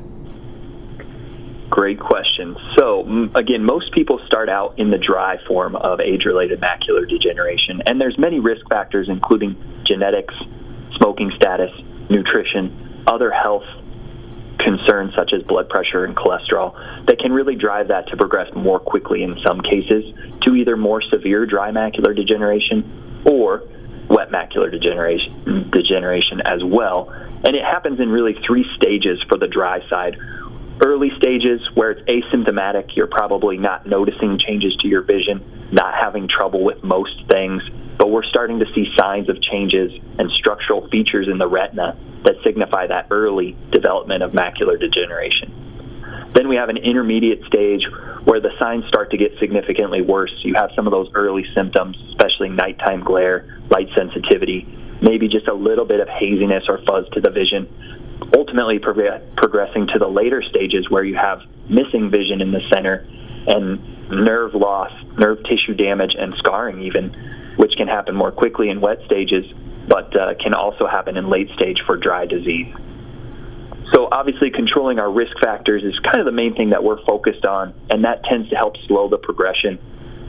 Great 1.71 1.99
question. 1.99 2.57
So, 2.77 3.29
again, 3.35 3.65
most 3.65 3.93
people 3.93 4.21
start 4.27 4.49
out 4.49 4.79
in 4.79 4.91
the 4.91 4.99
dry 4.99 5.39
form 5.47 5.75
of 5.77 6.01
age-related 6.01 6.61
macular 6.61 7.09
degeneration, 7.09 7.83
and 7.87 8.01
there's 8.01 8.19
many 8.19 8.39
risk 8.39 8.69
factors, 8.69 9.09
including 9.09 9.57
genetics, 9.85 10.35
smoking 10.97 11.33
status, 11.33 11.71
nutrition, 12.09 13.03
other 13.07 13.31
health 13.31 13.65
concerns 14.59 15.15
such 15.15 15.33
as 15.33 15.43
blood 15.43 15.69
pressure 15.69 16.05
and 16.05 16.17
cholesterol 16.17 16.75
that 17.07 17.19
can 17.19 17.33
really 17.33 17.55
drive 17.55 17.89
that 17.89 18.07
to 18.09 18.17
progress 18.17 18.49
more 18.55 18.79
quickly 18.79 19.23
in 19.23 19.39
some 19.45 19.61
cases 19.61 20.05
to 20.41 20.55
either 20.55 20.77
more 20.77 21.03
severe 21.03 21.45
dry 21.45 21.71
macular 21.71 22.15
degeneration 22.15 23.23
or 23.27 23.65
wet 24.09 24.31
macular 24.31 24.71
degeneration, 24.71 25.71
degeneration 25.71 26.41
as 26.43 26.63
well. 26.63 27.11
And 27.45 27.57
it 27.57 27.65
happens 27.65 28.01
in 28.01 28.11
really 28.11 28.35
three 28.45 28.67
stages 28.77 29.23
for 29.29 29.37
the 29.37 29.49
dry 29.49 29.87
side. 29.89 30.19
Early 30.85 31.11
stages 31.17 31.61
where 31.75 31.93
it's 31.93 32.03
asymptomatic, 32.09 32.97
you're 32.97 33.07
probably 33.07 33.57
not 33.57 33.87
noticing 33.87 34.39
changes 34.39 34.75
to 34.77 34.89
your 34.89 35.03
vision, 35.03 35.69
not 35.73 35.95
having 35.95 36.27
trouble 36.27 36.65
with 36.65 36.83
most 36.83 37.27
things, 37.29 37.63
but 37.99 38.11
we're 38.11 38.25
starting 38.25 38.59
to 38.59 38.67
see 38.75 38.93
signs 38.97 39.29
of 39.29 39.41
changes 39.41 39.93
and 40.19 40.31
structural 40.33 40.89
features 40.89 41.29
in 41.29 41.39
the 41.39 41.47
retina 41.47 41.97
that 42.25 42.37
signify 42.43 42.87
that 42.87 43.07
early 43.11 43.57
development 43.71 44.23
of 44.23 44.33
macular 44.33 44.79
degeneration. 44.79 45.64
Then 46.35 46.49
we 46.49 46.57
have 46.57 46.69
an 46.69 46.77
intermediate 46.77 47.45
stage 47.45 47.87
where 48.25 48.41
the 48.41 48.51
signs 48.59 48.87
start 48.89 49.11
to 49.13 49.17
get 49.17 49.39
significantly 49.39 50.03
worse. 50.03 50.33
You 50.43 50.55
have 50.55 50.71
some 50.75 50.87
of 50.87 50.91
those 50.91 51.09
early 51.15 51.47
symptoms, 51.55 51.97
especially 52.09 52.49
nighttime 52.49 53.03
glare, 53.05 53.61
light 53.71 53.89
sensitivity, 53.97 54.67
maybe 55.01 55.29
just 55.29 55.47
a 55.47 55.55
little 55.55 55.85
bit 55.85 56.01
of 56.01 56.09
haziness 56.09 56.65
or 56.69 56.79
fuzz 56.87 57.09
to 57.11 57.21
the 57.21 57.31
vision. 57.31 57.69
Ultimately, 58.35 58.81
progressing 58.81 59.87
to 59.89 59.99
the 59.99 60.09
later 60.09 60.43
stages 60.43 60.91
where 60.91 61.05
you 61.05 61.15
have 61.15 61.43
missing 61.69 62.11
vision 62.11 62.41
in 62.41 62.51
the 62.51 62.61
center 62.73 63.07
and 63.47 64.11
nerve 64.11 64.55
loss, 64.55 64.93
nerve 65.17 65.43
tissue 65.45 65.75
damage, 65.75 66.17
and 66.19 66.35
scarring, 66.39 66.83
even, 66.83 67.13
which 67.57 67.77
can 67.77 67.87
happen 67.87 68.15
more 68.15 68.33
quickly 68.33 68.71
in 68.71 68.81
wet 68.81 68.99
stages, 69.05 69.47
but 69.87 70.17
uh, 70.17 70.35
can 70.35 70.55
also 70.55 70.87
happen 70.87 71.17
in 71.17 71.29
late 71.29 71.51
stage 71.51 71.83
for 71.83 71.97
dry 71.97 72.27
disease. 72.27 72.75
So 73.95 74.09
obviously 74.11 74.51
controlling 74.51 74.99
our 74.99 75.11
risk 75.11 75.39
factors 75.41 75.85
is 75.85 75.97
kind 76.01 76.19
of 76.19 76.27
the 76.27 76.33
main 76.33 76.57
thing 76.57 76.71
that 76.71 76.83
we're 76.83 77.03
focused 77.05 77.45
on, 77.47 77.73
and 77.91 78.05
that 78.05 78.25
tends 78.25 78.51
to 78.51 78.57
help 78.57 78.77
slow 78.89 79.09
the 79.09 79.19
progression. 79.19 79.79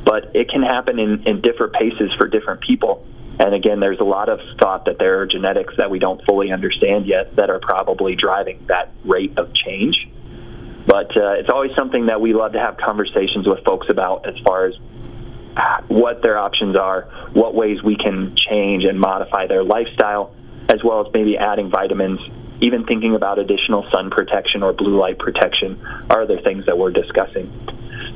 But 0.06 0.36
it 0.36 0.50
can 0.50 0.62
happen 0.62 1.00
in, 1.00 1.24
in 1.24 1.42
different 1.42 1.74
paces 1.74 2.14
for 2.16 2.28
different 2.28 2.62
people. 2.62 3.08
And 3.40 3.56
again, 3.56 3.80
there's 3.80 4.00
a 4.00 4.04
lot 4.04 4.30
of 4.30 4.40
thought 4.60 4.86
that 4.86 5.00
there 5.00 5.20
are 5.20 5.26
genetics 5.26 5.76
that 5.78 5.90
we 5.90 5.98
don't 5.98 6.24
fully 6.26 6.52
understand 6.52 7.08
yet 7.08 7.36
that 7.38 7.50
are 7.50 7.60
probably 7.60 8.16
driving 8.16 8.64
that 8.68 8.94
rate 9.04 9.36
of 9.38 9.52
change. 9.56 10.08
But 10.86 11.18
uh, 11.18 11.32
it's 11.32 11.50
always 11.50 11.72
something 11.76 12.06
that 12.06 12.22
we 12.22 12.34
love 12.34 12.54
to 12.54 12.60
have 12.60 12.78
conversations 12.78 13.48
with 13.48 13.66
folks 13.66 13.88
about 13.90 14.28
as 14.28 14.36
far 14.46 14.68
as 14.68 14.76
what 15.88 16.22
their 16.22 16.38
options 16.38 16.76
are, 16.76 17.10
what 17.34 17.56
ways 17.56 17.82
we 17.82 17.96
can 17.96 18.36
change 18.36 18.84
and 18.84 19.00
modify 19.00 19.48
their 19.48 19.64
lifestyle, 19.64 20.36
as 20.70 20.84
well 20.84 21.04
as 21.06 21.12
maybe 21.14 21.36
adding 21.36 21.72
vitamins 21.72 22.20
even 22.62 22.86
thinking 22.86 23.16
about 23.16 23.40
additional 23.40 23.90
sun 23.92 24.10
protection 24.10 24.64
or 24.64 24.74
blue 24.74 24.98
light 24.98 25.20
protection 25.20 25.80
are 26.10 26.22
other 26.22 26.40
things 26.42 26.66
that 26.66 26.78
we're 26.78 26.92
discussing. 26.92 27.52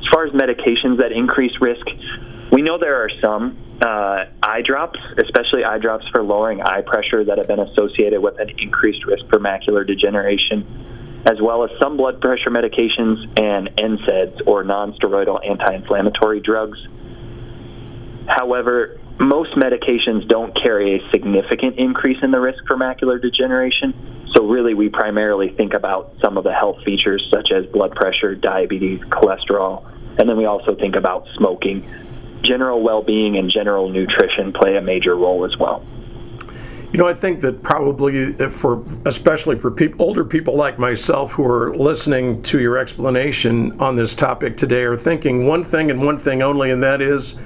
As 0.00 0.08
far 0.12 0.26
as 0.26 0.32
medications 0.32 0.98
that 0.98 1.12
increase 1.12 1.60
risk, 1.60 1.86
we 2.50 2.62
know 2.62 2.78
there 2.78 3.02
are 3.02 3.10
some 3.22 3.56
uh, 3.80 4.26
eye 4.42 4.62
drops, 4.62 4.98
especially 5.18 5.64
eye 5.64 5.78
drops 5.78 6.06
for 6.08 6.22
lowering 6.22 6.60
eye 6.62 6.82
pressure, 6.82 7.24
that 7.24 7.38
have 7.38 7.48
been 7.48 7.60
associated 7.60 8.20
with 8.20 8.38
an 8.38 8.50
increased 8.58 9.04
risk 9.06 9.26
for 9.28 9.38
macular 9.38 9.86
degeneration, 9.86 11.22
as 11.26 11.40
well 11.40 11.64
as 11.64 11.70
some 11.78 11.96
blood 11.96 12.20
pressure 12.20 12.50
medications 12.50 13.26
and 13.38 13.68
NSAIDs 13.76 14.46
or 14.46 14.64
nonsteroidal 14.64 15.46
anti-inflammatory 15.48 16.40
drugs. 16.40 16.78
However, 18.26 18.98
most 19.18 19.52
medications 19.52 20.26
don't 20.28 20.54
carry 20.54 20.96
a 20.96 21.10
significant 21.10 21.76
increase 21.76 22.22
in 22.22 22.30
the 22.30 22.40
risk 22.40 22.66
for 22.66 22.76
macular 22.76 23.20
degeneration. 23.20 23.92
So 24.34 24.46
really, 24.46 24.74
we 24.74 24.88
primarily 24.88 25.48
think 25.48 25.74
about 25.74 26.14
some 26.22 26.36
of 26.36 26.44
the 26.44 26.52
health 26.52 26.82
features 26.84 27.26
such 27.32 27.50
as 27.50 27.66
blood 27.66 27.94
pressure, 27.94 28.34
diabetes, 28.34 29.00
cholesterol, 29.00 29.84
and 30.18 30.28
then 30.28 30.36
we 30.36 30.44
also 30.44 30.74
think 30.74 30.96
about 30.96 31.26
smoking. 31.36 31.88
General 32.42 32.80
well-being 32.80 33.36
and 33.36 33.50
general 33.50 33.88
nutrition 33.88 34.52
play 34.52 34.76
a 34.76 34.80
major 34.80 35.16
role 35.16 35.44
as 35.44 35.56
well. 35.58 35.84
You 36.92 36.98
know, 36.98 37.06
I 37.06 37.14
think 37.14 37.40
that 37.40 37.62
probably 37.62 38.32
for, 38.48 38.84
especially 39.04 39.54
for 39.54 39.70
people, 39.70 40.04
older 40.04 40.24
people 40.24 40.56
like 40.56 40.78
myself 40.78 41.30
who 41.30 41.44
are 41.44 41.76
listening 41.76 42.42
to 42.44 42.60
your 42.60 42.78
explanation 42.78 43.78
on 43.80 43.94
this 43.94 44.14
topic 44.14 44.56
today, 44.56 44.82
are 44.82 44.96
thinking 44.96 45.46
one 45.46 45.62
thing 45.62 45.90
and 45.90 46.02
one 46.02 46.18
thing 46.18 46.42
only, 46.42 46.72
and 46.72 46.82
that 46.82 47.00
is, 47.00 47.36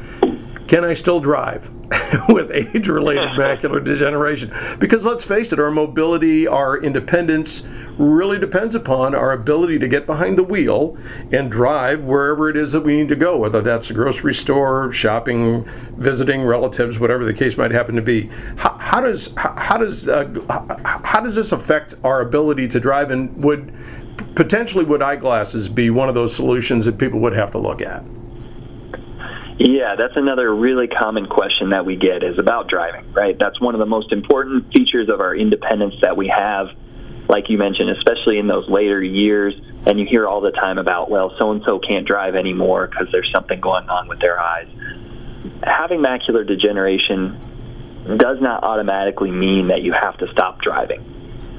can 0.68 0.84
I 0.84 0.94
still 0.94 1.20
drive? 1.20 1.70
with 2.28 2.50
age 2.50 2.88
related 2.88 3.28
macular 3.38 3.82
degeneration. 3.82 4.52
Because 4.78 5.04
let's 5.04 5.24
face 5.24 5.52
it, 5.52 5.58
our 5.58 5.70
mobility, 5.70 6.46
our 6.46 6.78
independence 6.78 7.64
really 7.98 8.38
depends 8.38 8.74
upon 8.74 9.14
our 9.14 9.32
ability 9.32 9.78
to 9.78 9.86
get 9.86 10.06
behind 10.06 10.36
the 10.36 10.42
wheel 10.42 10.96
and 11.30 11.50
drive 11.50 12.02
wherever 12.02 12.48
it 12.50 12.56
is 12.56 12.72
that 12.72 12.80
we 12.80 12.96
need 12.96 13.08
to 13.08 13.16
go, 13.16 13.36
whether 13.36 13.60
that's 13.60 13.90
a 13.90 13.94
grocery 13.94 14.34
store, 14.34 14.90
shopping, 14.90 15.64
visiting 15.96 16.42
relatives, 16.42 16.98
whatever 16.98 17.24
the 17.24 17.34
case 17.34 17.56
might 17.56 17.70
happen 17.70 17.94
to 17.94 18.02
be. 18.02 18.26
How, 18.56 18.76
how 18.78 19.00
does 19.00 19.32
how 19.36 19.76
does 19.76 20.08
uh, 20.08 21.00
how 21.04 21.20
does 21.20 21.34
this 21.34 21.52
affect 21.52 21.94
our 22.02 22.22
ability 22.22 22.68
to 22.68 22.80
drive? 22.80 23.10
And 23.10 23.36
would 23.42 23.72
potentially 24.34 24.84
would 24.84 25.02
eyeglasses 25.02 25.68
be 25.68 25.90
one 25.90 26.08
of 26.08 26.14
those 26.14 26.34
solutions 26.34 26.84
that 26.86 26.98
people 26.98 27.20
would 27.20 27.34
have 27.34 27.50
to 27.52 27.58
look 27.58 27.80
at? 27.80 28.02
Yeah, 29.58 29.94
that's 29.94 30.16
another 30.16 30.52
really 30.52 30.88
common 30.88 31.26
question 31.26 31.70
that 31.70 31.86
we 31.86 31.94
get 31.94 32.24
is 32.24 32.38
about 32.38 32.68
driving, 32.68 33.12
right? 33.12 33.38
That's 33.38 33.60
one 33.60 33.74
of 33.74 33.78
the 33.78 33.86
most 33.86 34.12
important 34.12 34.72
features 34.72 35.08
of 35.08 35.20
our 35.20 35.34
independence 35.34 35.94
that 36.02 36.16
we 36.16 36.26
have, 36.28 36.70
like 37.28 37.48
you 37.48 37.56
mentioned, 37.56 37.90
especially 37.90 38.38
in 38.38 38.48
those 38.48 38.68
later 38.68 39.02
years. 39.02 39.54
And 39.86 40.00
you 40.00 40.06
hear 40.06 40.26
all 40.26 40.40
the 40.40 40.50
time 40.50 40.78
about, 40.78 41.08
well, 41.08 41.34
so 41.38 41.52
and 41.52 41.62
so 41.64 41.78
can't 41.78 42.06
drive 42.06 42.34
anymore 42.34 42.88
because 42.88 43.08
there's 43.12 43.30
something 43.30 43.60
going 43.60 43.88
on 43.88 44.08
with 44.08 44.18
their 44.18 44.40
eyes. 44.40 44.66
Having 45.62 46.00
macular 46.00 46.44
degeneration 46.44 47.38
does 48.16 48.40
not 48.40 48.64
automatically 48.64 49.30
mean 49.30 49.68
that 49.68 49.82
you 49.82 49.92
have 49.92 50.16
to 50.18 50.30
stop 50.32 50.60
driving. 50.62 51.04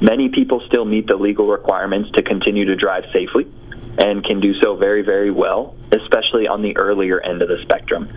Many 0.01 0.29
people 0.29 0.61
still 0.65 0.85
meet 0.85 1.07
the 1.07 1.15
legal 1.15 1.47
requirements 1.47 2.11
to 2.11 2.23
continue 2.23 2.65
to 2.65 2.75
drive 2.75 3.05
safely 3.13 3.47
and 3.97 4.23
can 4.23 4.39
do 4.39 4.53
so 4.61 4.75
very, 4.75 5.01
very 5.01 5.31
well, 5.31 5.75
especially 5.91 6.47
on 6.47 6.61
the 6.61 6.75
earlier 6.77 7.21
end 7.21 7.41
of 7.41 7.47
the 7.47 7.61
spectrum. 7.61 8.09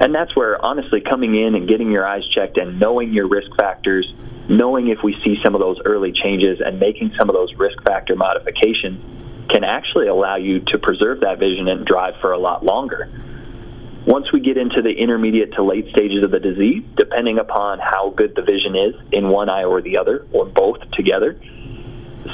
And 0.00 0.14
that's 0.14 0.34
where, 0.34 0.62
honestly, 0.64 1.00
coming 1.00 1.34
in 1.34 1.54
and 1.54 1.68
getting 1.68 1.90
your 1.90 2.06
eyes 2.06 2.26
checked 2.28 2.58
and 2.58 2.78
knowing 2.78 3.12
your 3.12 3.28
risk 3.28 3.54
factors, 3.56 4.12
knowing 4.48 4.88
if 4.88 5.02
we 5.02 5.18
see 5.22 5.38
some 5.42 5.54
of 5.54 5.60
those 5.60 5.80
early 5.84 6.12
changes 6.12 6.60
and 6.60 6.80
making 6.80 7.12
some 7.18 7.28
of 7.28 7.34
those 7.34 7.54
risk 7.54 7.82
factor 7.84 8.16
modifications 8.16 9.00
can 9.48 9.64
actually 9.64 10.06
allow 10.06 10.36
you 10.36 10.60
to 10.60 10.78
preserve 10.78 11.20
that 11.20 11.38
vision 11.38 11.68
and 11.68 11.86
drive 11.86 12.14
for 12.20 12.32
a 12.32 12.38
lot 12.38 12.64
longer. 12.64 13.10
Once 14.06 14.32
we 14.32 14.40
get 14.40 14.56
into 14.56 14.82
the 14.82 14.90
intermediate 14.90 15.52
to 15.52 15.62
late 15.62 15.88
stages 15.90 16.24
of 16.24 16.30
the 16.32 16.40
disease, 16.40 16.82
depending 16.96 17.38
upon 17.38 17.78
how 17.78 18.10
good 18.10 18.34
the 18.34 18.42
vision 18.42 18.74
is 18.74 18.94
in 19.12 19.28
one 19.28 19.48
eye 19.48 19.62
or 19.62 19.80
the 19.80 19.96
other, 19.96 20.26
or 20.32 20.44
both 20.44 20.78
together, 20.90 21.38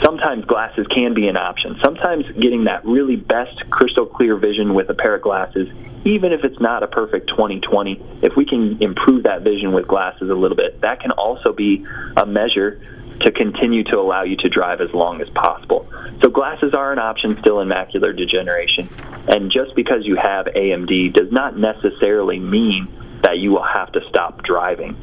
sometimes 0.03 0.45
glasses 0.45 0.87
can 0.89 1.15
be 1.15 1.29
an 1.29 1.37
option. 1.37 1.79
Sometimes 1.83 2.25
getting 2.39 2.65
that 2.65 2.85
really 2.85 3.17
best 3.17 3.69
crystal 3.71 4.07
clear 4.07 4.37
vision 4.37 4.75
with 4.75 4.91
a 4.91 4.95
pair 4.95 5.15
of 5.15 5.23
glasses, 5.23 5.69
even 6.05 6.33
if 6.33 6.45
it's 6.45 6.61
not 6.61 6.83
a 6.83 6.87
perfect 6.87 7.29
20/20, 7.31 8.01
if 8.23 8.37
we 8.37 8.45
can 8.45 8.81
improve 8.83 9.25
that 9.25 9.43
vision 9.43 9.73
with 9.73 9.87
glasses 9.87 10.31
a 10.31 10.35
little 10.35 10.57
bit, 10.57 10.81
that 10.83 11.01
can 11.01 11.11
also 11.13 11.53
be 11.53 11.85
a 12.17 12.27
measure 12.27 12.81
to 13.21 13.33
continue 13.33 13.83
to 13.83 13.99
allow 13.99 14.23
you 14.23 14.37
to 14.37 14.49
drive 14.49 14.81
as 14.81 14.93
long 14.95 15.21
as 15.21 15.29
possible. 15.31 15.89
So 16.23 16.31
glasses 16.31 16.73
are 16.73 16.93
an 16.93 16.99
option 16.99 17.37
still 17.41 17.61
in 17.61 17.69
macular 17.69 18.17
degeneration. 18.17 18.89
And 19.27 19.51
just 19.51 19.75
because 19.75 20.07
you 20.07 20.15
have 20.17 20.47
AMD 20.47 21.13
does 21.15 21.33
not 21.33 21.59
necessarily 21.59 22.39
mean 22.39 22.87
that 23.23 23.39
you 23.39 23.51
will 23.51 23.63
have 23.63 23.91
to 23.93 24.01
stop 24.09 24.43
driving. 24.43 24.97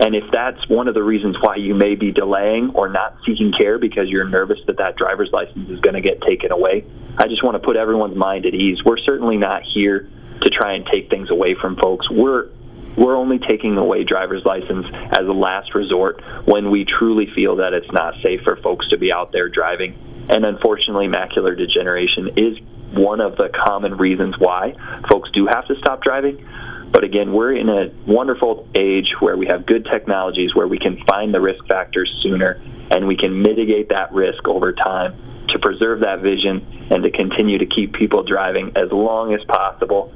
And 0.00 0.16
if 0.16 0.24
that's 0.32 0.66
one 0.68 0.88
of 0.88 0.94
the 0.94 1.02
reasons 1.02 1.36
why 1.40 1.56
you 1.56 1.74
may 1.74 1.94
be 1.94 2.10
delaying 2.10 2.70
or 2.70 2.88
not 2.88 3.16
seeking 3.26 3.52
care 3.52 3.78
because 3.78 4.08
you're 4.08 4.26
nervous 4.26 4.58
that 4.66 4.78
that 4.78 4.96
driver's 4.96 5.30
license 5.30 5.68
is 5.68 5.78
going 5.80 5.94
to 5.94 6.00
get 6.00 6.22
taken 6.22 6.50
away, 6.52 6.86
I 7.18 7.28
just 7.28 7.42
want 7.42 7.54
to 7.54 7.58
put 7.58 7.76
everyone's 7.76 8.16
mind 8.16 8.46
at 8.46 8.54
ease. 8.54 8.82
We're 8.82 8.98
certainly 8.98 9.36
not 9.36 9.62
here 9.62 10.08
to 10.40 10.48
try 10.48 10.72
and 10.72 10.86
take 10.86 11.10
things 11.10 11.30
away 11.30 11.54
from 11.54 11.76
folks. 11.76 12.10
We're 12.10 12.48
we're 12.96 13.16
only 13.16 13.38
taking 13.38 13.76
away 13.76 14.02
driver's 14.02 14.44
license 14.44 14.86
as 15.12 15.26
a 15.26 15.32
last 15.32 15.74
resort 15.74 16.22
when 16.44 16.70
we 16.70 16.84
truly 16.84 17.26
feel 17.26 17.56
that 17.56 17.72
it's 17.72 17.90
not 17.92 18.14
safe 18.20 18.40
for 18.42 18.56
folks 18.56 18.88
to 18.88 18.98
be 18.98 19.12
out 19.12 19.30
there 19.32 19.48
driving. 19.48 20.26
And 20.28 20.44
unfortunately, 20.44 21.06
macular 21.06 21.56
degeneration 21.56 22.30
is 22.36 22.58
one 22.92 23.20
of 23.20 23.36
the 23.36 23.48
common 23.48 23.96
reasons 23.96 24.38
why 24.38 24.74
folks 25.08 25.30
do 25.30 25.46
have 25.46 25.66
to 25.68 25.76
stop 25.76 26.02
driving. 26.02 26.46
But 26.92 27.04
again, 27.04 27.32
we're 27.32 27.52
in 27.52 27.68
a 27.68 27.90
wonderful 28.06 28.68
age 28.74 29.14
where 29.20 29.36
we 29.36 29.46
have 29.46 29.64
good 29.64 29.84
technologies 29.84 30.54
where 30.54 30.66
we 30.66 30.78
can 30.78 31.02
find 31.04 31.32
the 31.32 31.40
risk 31.40 31.64
factors 31.66 32.12
sooner 32.22 32.60
and 32.90 33.06
we 33.06 33.16
can 33.16 33.42
mitigate 33.42 33.90
that 33.90 34.12
risk 34.12 34.48
over 34.48 34.72
time 34.72 35.46
to 35.48 35.58
preserve 35.58 36.00
that 36.00 36.20
vision 36.20 36.88
and 36.90 37.04
to 37.04 37.10
continue 37.10 37.58
to 37.58 37.66
keep 37.66 37.92
people 37.92 38.24
driving 38.24 38.72
as 38.76 38.90
long 38.90 39.32
as 39.32 39.42
possible. 39.44 40.12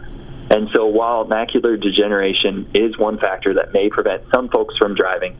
And 0.51 0.69
so 0.73 0.87
while 0.87 1.25
macular 1.27 1.81
degeneration 1.81 2.69
is 2.75 2.99
one 2.99 3.19
factor 3.19 3.55
that 3.55 3.73
may 3.73 3.89
prevent 3.89 4.25
some 4.33 4.49
folks 4.49 4.77
from 4.77 4.95
driving, 4.95 5.37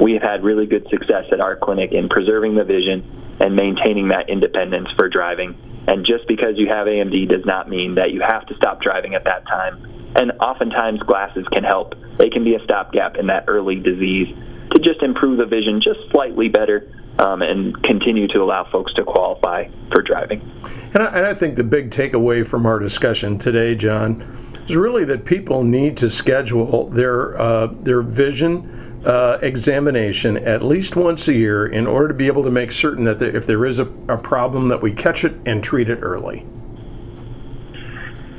we 0.00 0.14
have 0.14 0.22
had 0.22 0.42
really 0.42 0.66
good 0.66 0.88
success 0.88 1.26
at 1.30 1.40
our 1.40 1.56
clinic 1.56 1.92
in 1.92 2.08
preserving 2.08 2.54
the 2.54 2.64
vision 2.64 3.36
and 3.38 3.54
maintaining 3.54 4.08
that 4.08 4.30
independence 4.30 4.88
for 4.96 5.08
driving. 5.08 5.56
And 5.86 6.06
just 6.06 6.26
because 6.26 6.56
you 6.56 6.68
have 6.68 6.86
AMD 6.86 7.28
does 7.28 7.44
not 7.44 7.68
mean 7.68 7.96
that 7.96 8.12
you 8.12 8.22
have 8.22 8.46
to 8.46 8.54
stop 8.56 8.80
driving 8.80 9.14
at 9.14 9.24
that 9.24 9.46
time 9.46 9.89
and 10.16 10.32
oftentimes 10.40 11.00
glasses 11.00 11.46
can 11.52 11.64
help. 11.64 11.94
They 12.18 12.30
can 12.30 12.44
be 12.44 12.54
a 12.54 12.64
stopgap 12.64 13.16
in 13.16 13.26
that 13.28 13.44
early 13.48 13.76
disease 13.76 14.28
to 14.72 14.78
just 14.78 15.02
improve 15.02 15.38
the 15.38 15.46
vision 15.46 15.80
just 15.80 16.00
slightly 16.10 16.48
better 16.48 16.92
um, 17.18 17.42
and 17.42 17.80
continue 17.82 18.26
to 18.28 18.42
allow 18.42 18.64
folks 18.64 18.92
to 18.94 19.04
qualify 19.04 19.68
for 19.92 20.02
driving. 20.02 20.40
And 20.94 21.02
I, 21.02 21.06
and 21.06 21.26
I 21.26 21.34
think 21.34 21.56
the 21.56 21.64
big 21.64 21.90
takeaway 21.90 22.46
from 22.46 22.66
our 22.66 22.78
discussion 22.78 23.38
today, 23.38 23.74
Jon, 23.74 24.22
is 24.66 24.76
really 24.76 25.04
that 25.04 25.24
people 25.24 25.64
need 25.64 25.96
to 25.98 26.10
schedule 26.10 26.88
their 26.88 27.38
uh, 27.38 27.66
their 27.66 28.02
vision. 28.02 28.76
Uh, 29.00 29.38
examination 29.40 30.36
at 30.36 30.60
least 30.60 30.94
once 30.94 31.26
a 31.26 31.32
year 31.32 31.66
in 31.66 31.86
order 31.86 32.08
to 32.08 32.12
be 32.12 32.26
able 32.26 32.42
to 32.42 32.50
make 32.50 32.70
certain 32.70 33.04
that 33.04 33.22
if 33.22 33.46
there 33.46 33.64
is 33.64 33.78
a, 33.78 33.86
a 34.10 34.18
problem 34.18 34.68
that 34.68 34.82
we 34.82 34.92
catch 34.92 35.24
it 35.24 35.32
and 35.46 35.64
treat 35.64 35.88
it 35.88 36.00
early. 36.02 36.44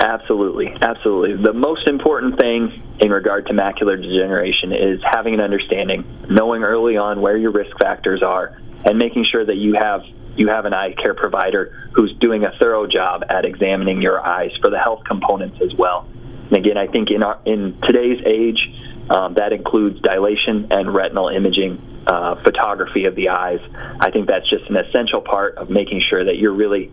Absolutely, 0.02 0.76
absolutely. 0.82 1.44
The 1.44 1.54
most 1.54 1.88
important 1.88 2.40
thing 2.40 2.82
in 3.02 3.12
regard 3.12 3.46
to 3.48 3.54
macular 3.54 4.02
degeneration 4.02 4.74
is 4.74 5.00
having 5.04 5.36
an 5.36 5.40
understanding, 5.40 6.26
knowing 6.28 6.64
early 6.64 6.98
on 6.98 7.22
where 7.22 7.38
your 7.38 7.52
risk 7.52 7.78
factors 7.78 8.24
are, 8.24 8.60
and 8.84 8.98
making 8.98 9.26
sure 9.26 9.46
that 9.46 9.58
you 9.58 9.76
have 9.76 10.02
you 10.36 10.48
have 10.48 10.66
an 10.66 10.74
eye 10.74 10.94
care 10.94 11.14
provider 11.14 11.90
who's 11.94 12.16
doing 12.16 12.46
a 12.46 12.52
thorough 12.58 12.88
job 12.88 13.24
at 13.30 13.46
examining 13.46 14.02
your 14.02 14.26
eyes 14.26 14.52
for 14.60 14.72
the 14.72 14.80
health 14.80 15.04
components 15.04 15.60
as 15.62 15.76
well. 15.76 16.08
And 16.48 16.58
again, 16.58 16.78
I 16.78 16.88
think 16.88 17.12
in 17.12 17.22
our, 17.22 17.40
in 17.46 17.80
today's 17.82 18.24
age, 18.26 18.70
um, 19.12 19.36
that 19.36 19.54
includes 19.54 20.02
dilation 20.02 20.68
and 20.72 20.92
retinal 20.94 21.28
imaging, 21.28 22.04
uh, 22.08 22.42
photography 22.44 23.06
of 23.06 23.16
the 23.16 23.30
eyes. 23.30 23.60
I 24.00 24.10
think 24.10 24.28
that's 24.28 24.50
just 24.50 24.68
an 24.70 24.78
essential 24.78 25.22
part 25.22 25.58
of 25.58 25.70
making 25.70 26.00
sure 26.00 26.24
that 26.24 26.38
you're 26.38 26.54
really 26.54 26.92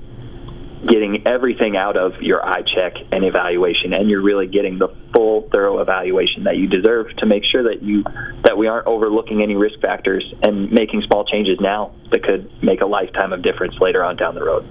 getting 0.87 1.27
everything 1.27 1.77
out 1.77 1.97
of 1.97 2.21
your 2.23 2.45
eye 2.47 2.63
check 2.63 2.95
and 3.11 3.25
evaluation 3.25 3.93
and 3.93 4.09
you're 4.09 4.23
really 4.23 4.47
getting 4.47 4.79
the 4.79 4.89
full 5.13 5.49
thorough 5.51 5.81
evaluation 5.81 6.45
that 6.45 6.57
you 6.57 6.67
deserve 6.67 7.15
to 7.17 7.27
make 7.27 7.45
sure 7.45 7.63
that 7.65 7.83
you 7.83 8.05
that 8.45 8.57
we 8.57 8.67
aren't 8.69 8.87
overlooking 8.87 9.43
any 9.43 9.57
risk 9.57 9.81
factors 9.81 10.35
and 10.43 10.71
making 10.71 11.03
small 11.03 11.25
changes 11.25 11.59
now 11.61 11.93
that 12.11 12.23
could 12.23 12.51
make 12.63 12.81
a 12.81 12.87
lifetime 12.87 13.33
of 13.33 13.43
difference 13.43 13.75
later 13.81 14.05
on 14.05 14.17
down 14.17 14.35
the 14.35 14.45
road. 14.45 14.65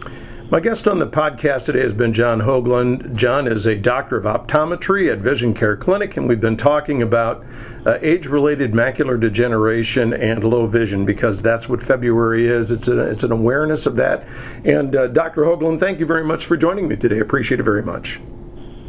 My 0.49 0.61
guest 0.61 0.87
on 0.87 0.97
the 0.97 1.07
podcast 1.07 1.65
today 1.65 1.81
has 1.81 1.91
been 1.91 2.13
Jon 2.13 2.39
Hoaglund. 2.39 3.15
Jon 3.15 3.47
is 3.47 3.65
a 3.65 3.75
doctor 3.75 4.15
of 4.15 4.23
optometry 4.23 5.11
at 5.11 5.17
Vision 5.17 5.53
Care 5.53 5.75
Clinic, 5.75 6.15
and 6.15 6.25
we've 6.25 6.39
been 6.39 6.55
talking 6.55 7.01
about 7.01 7.43
uh, 7.85 7.97
age 8.01 8.27
related 8.27 8.71
macular 8.71 9.19
degeneration 9.19 10.13
and 10.13 10.45
low 10.45 10.65
vision 10.65 11.05
because 11.05 11.41
that's 11.41 11.67
what 11.67 11.83
February 11.83 12.47
is. 12.47 12.71
It's, 12.71 12.87
a, 12.87 12.97
it's 12.97 13.25
an 13.25 13.33
awareness 13.33 13.85
of 13.85 13.97
that. 13.97 14.25
And 14.63 14.95
uh, 14.95 15.07
Dr. 15.07 15.41
Hoaglund, 15.41 15.81
thank 15.81 15.99
you 15.99 16.05
very 16.05 16.23
much 16.23 16.45
for 16.45 16.55
joining 16.55 16.87
me 16.87 16.95
today. 16.95 17.19
Appreciate 17.19 17.59
it 17.59 17.63
very 17.63 17.83
much. 17.83 18.21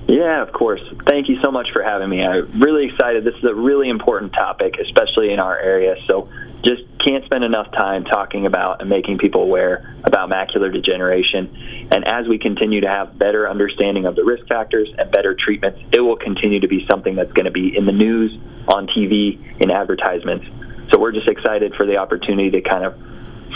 Yeah, 0.06 0.40
of 0.40 0.52
course. 0.52 0.80
Thank 1.06 1.28
you 1.28 1.40
so 1.42 1.50
much 1.50 1.72
for 1.72 1.82
having 1.82 2.08
me. 2.08 2.24
I'm 2.24 2.60
really 2.60 2.86
excited. 2.86 3.24
This 3.24 3.34
is 3.34 3.44
a 3.44 3.54
really 3.54 3.88
important 3.88 4.32
topic, 4.32 4.76
especially 4.78 5.32
in 5.32 5.40
our 5.40 5.58
area. 5.58 5.96
So 6.06 6.28
can't 6.98 7.24
spend 7.24 7.44
enough 7.44 7.70
time 7.72 8.04
talking 8.04 8.46
about 8.46 8.80
and 8.80 8.90
making 8.90 9.18
people 9.18 9.42
aware 9.42 9.96
about 10.04 10.28
macular 10.28 10.72
degeneration. 10.72 11.88
And 11.90 12.04
as 12.06 12.26
we 12.26 12.38
continue 12.38 12.80
to 12.80 12.88
have 12.88 13.18
better 13.18 13.48
understanding 13.48 14.06
of 14.06 14.16
the 14.16 14.24
risk 14.24 14.46
factors 14.46 14.88
and 14.98 15.10
better 15.10 15.34
treatments, 15.34 15.80
it 15.92 16.00
will 16.00 16.16
continue 16.16 16.60
to 16.60 16.68
be 16.68 16.86
something 16.86 17.14
that's 17.14 17.32
going 17.32 17.46
to 17.46 17.50
be 17.50 17.76
in 17.76 17.86
the 17.86 17.92
news, 17.92 18.38
on 18.68 18.86
TV, 18.86 19.38
in 19.60 19.70
advertisements. 19.70 20.46
So 20.90 20.98
we're 20.98 21.12
just 21.12 21.28
excited 21.28 21.74
for 21.74 21.86
the 21.86 21.96
opportunity 21.96 22.50
to 22.50 22.60
kind 22.60 22.84
of 22.84 22.94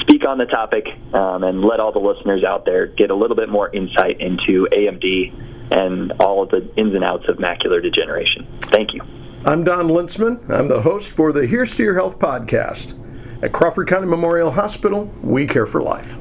speak 0.01 0.25
on 0.25 0.39
the 0.39 0.47
topic 0.47 0.87
um, 1.13 1.45
and 1.45 1.63
let 1.63 1.81
all 1.81 1.93
the 1.93 1.99
listeners 1.99 2.45
out 2.45 2.65
there 2.65 2.87
get 2.87 3.11
a 3.11 3.15
little 3.15 3.37
bit 3.37 3.49
more 3.49 3.69
insight 3.71 4.21
into 4.21 4.67
AMD 4.73 5.71
and 5.71 6.13
all 6.13 6.43
of 6.43 6.51
the 6.51 6.69
ins 6.77 6.95
and 6.95 7.05
outs 7.05 7.29
of 7.29 7.37
macular 7.39 7.83
degeneration. 7.83 8.47
Thank 8.63 8.95
you. 8.95 9.03
I'm 9.45 9.65
Don 9.65 9.89
Lintzman. 9.89 10.49
I'm 10.51 10.69
the 10.69 10.83
host 10.83 11.11
for 11.11 11.33
the 11.33 11.47
Here's 11.47 11.75
to 11.77 11.83
Your 11.83 11.95
Health 11.95 12.19
podcast. 12.19 12.99
At 13.43 13.51
Crawford 13.51 13.89
County 13.89 14.07
Memorial 14.07 14.53
Hospital, 14.53 15.11
we 15.21 15.49
care 15.49 15.67
for 15.67 15.83
life. 15.83 16.17